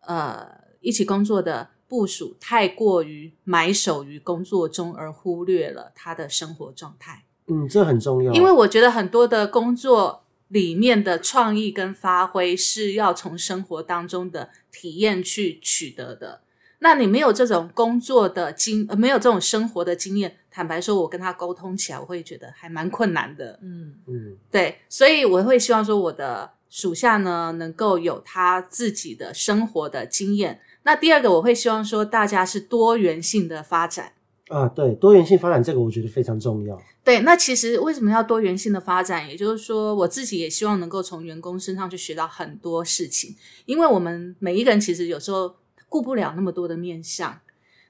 [0.00, 7.24] 呃一起工作的部署太过于埋首于工作中，而忽略了他的生活状态。
[7.46, 16.42] 嗯，这很重要，因为我觉得很多的工作里面的创意跟发挥是要从生活当中的体验去取得的。
[16.80, 23.58] 那你没有这种工作的经，呃，没有这种生活的经验，坦白说，我跟他沟通起来，我会觉得还蛮困难的。
[23.62, 30.60] 嗯嗯，对，所以我会希望说，我的属下呢能够有他自己的生活的经验。
[30.84, 34.12] 那第二个，我会希望说，大家是多元性的发展。
[34.48, 36.80] 啊，对，多元性发展这个我觉得非常重要。
[37.04, 39.28] 对，那其实为什么要多元性的发展？
[39.28, 43.36] 也就是说，我自己也希望能够从员工身上去学到很多事情，
[43.66, 45.54] 因为我们每一个人其实有时候
[45.88, 47.38] 顾不了那么多的面相。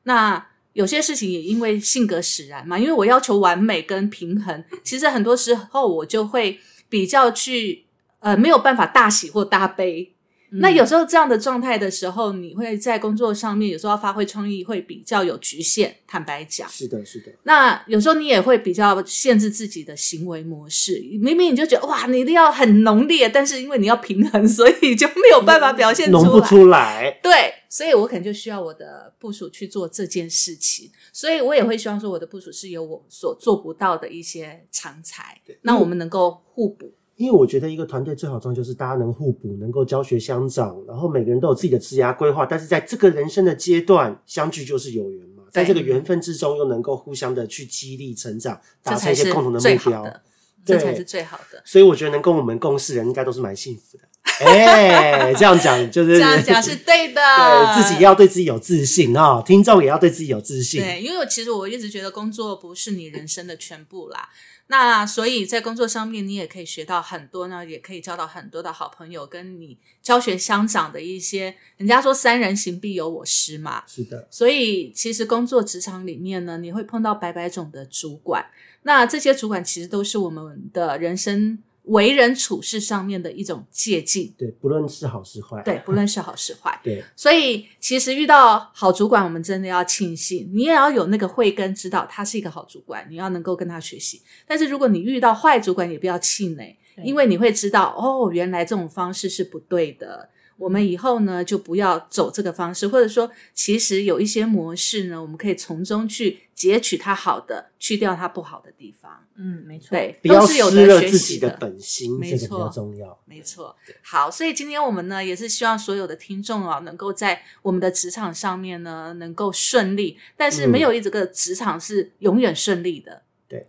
[0.03, 7.85] 那有些事情也因为性格使然嘛，因为我要求完美跟平衡，其实很多时候我就会比较去
[8.21, 10.13] 呃没有办法大喜或大悲。
[10.51, 16.69] 那有时候这样的状态的时候，你会在工作上面有时候要发挥创意会比较有局限，坦白讲。
[16.69, 26.23] 是的，是的，那有时候你也会比较限制自己的行为模式，明明你就觉得哇，你一定要很浓烈，但是因为你要平衡，所以就没有办法表现出来。
[26.23, 27.19] 弄不出来。
[27.23, 36.93] 对，所以我可能就需要我的部署去做这件事情，所以我也会希望说我的部署是有我所做不到的一些长才，那我们能够互补。
[37.19, 49.99] 因为我觉得一个团队最好状就是大家能互补，能够教学相长，然后每个人都有自己的职涯规划，但是在这个人生的阶段相聚就是有缘嘛，在这个缘分之中又能够互相的去激励成长，达成一些共同的目标。
[49.99, 50.23] 好的，
[50.65, 51.61] 这才是最好的。
[51.65, 54.05] 所以我觉得能跟我们共事的人应该都是蛮幸福的。
[54.41, 57.21] 哎、这样讲 就是这样讲是对的，
[57.75, 60.81] 对自己要对自己有自信啊、听众也要对自己有自信。
[60.81, 64.29] 对，因为我其实我一直觉得工作不是你人生的全部啦。
[64.71, 71.57] 那所以在工作上面，你也可以学到很多呢，也可以交到很多的好朋友，跟你教学相长的一些。
[71.79, 78.45] 人家说三人行必有我师嘛，是的，所以其实工作职场里面呢，你会碰到百百种的主管。
[78.83, 81.59] 那这些主管其实都是我们的人生
[81.89, 84.33] 为人处事上面的一种借鉴。
[84.39, 94.23] 对，不论是好是坏，对，不论是好是坏，对所以其实遇到好主管，我们真的要庆幸，你也要有那个慧根，知道他是一个好主管，你要能够跟他学习。
[94.47, 100.29] 但是如果你遇到坏主管，也不要气馁，因为你会知道，哦，原来这种方式是不对的。
[100.59, 109.25] 我们以后呢，就不要走这个方式，或者说，其实有一些模式呢，我们可以从中去截取它好的，去掉它不好的地方。
[109.37, 113.19] 嗯，没错，对，不要都是有失了得学习自己的本心，没这个比较错重要。
[113.25, 120.19] 没错，好，所以今天我们呢，也是希望所有的听众啊，能够在我们的职场上面呢，能够顺利。
[120.37, 123.23] 但是没有一这个职场是永远顺利的。
[123.47, 123.67] 对，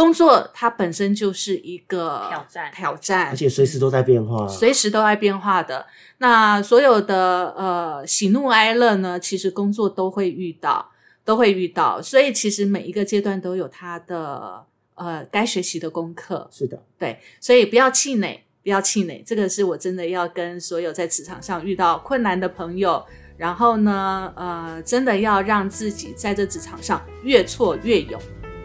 [0.00, 5.84] 工作它本身就是一个挑战挑战而，且随时都在变化，随时都在变化的。
[6.16, 10.90] 那所有的呃喜怒哀乐呢，其实工作都会遇到，
[11.22, 12.00] 都会遇到。
[12.00, 16.48] 所以其实每一个阶段都有它的呃该学习的功课。
[16.50, 23.04] 是的，对，所以不要气馁，不要气馁，这个是我真的要跟所有在职场上遇到困难的朋友，
[23.36, 28.18] 然后呢，呃，真的要让自己在这职场上越挫越勇。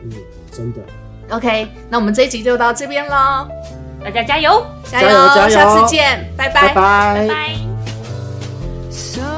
[0.04, 0.12] 嗯，
[0.52, 0.82] 真的，
[1.32, 3.48] OK，那我们这一集就到这边喽，
[4.04, 5.50] 大家加油，加加油加油。
[5.50, 6.62] 下次见，拜拜。
[6.68, 7.28] 拜拜。
[7.28, 7.56] 拜。
[8.92, 9.35] So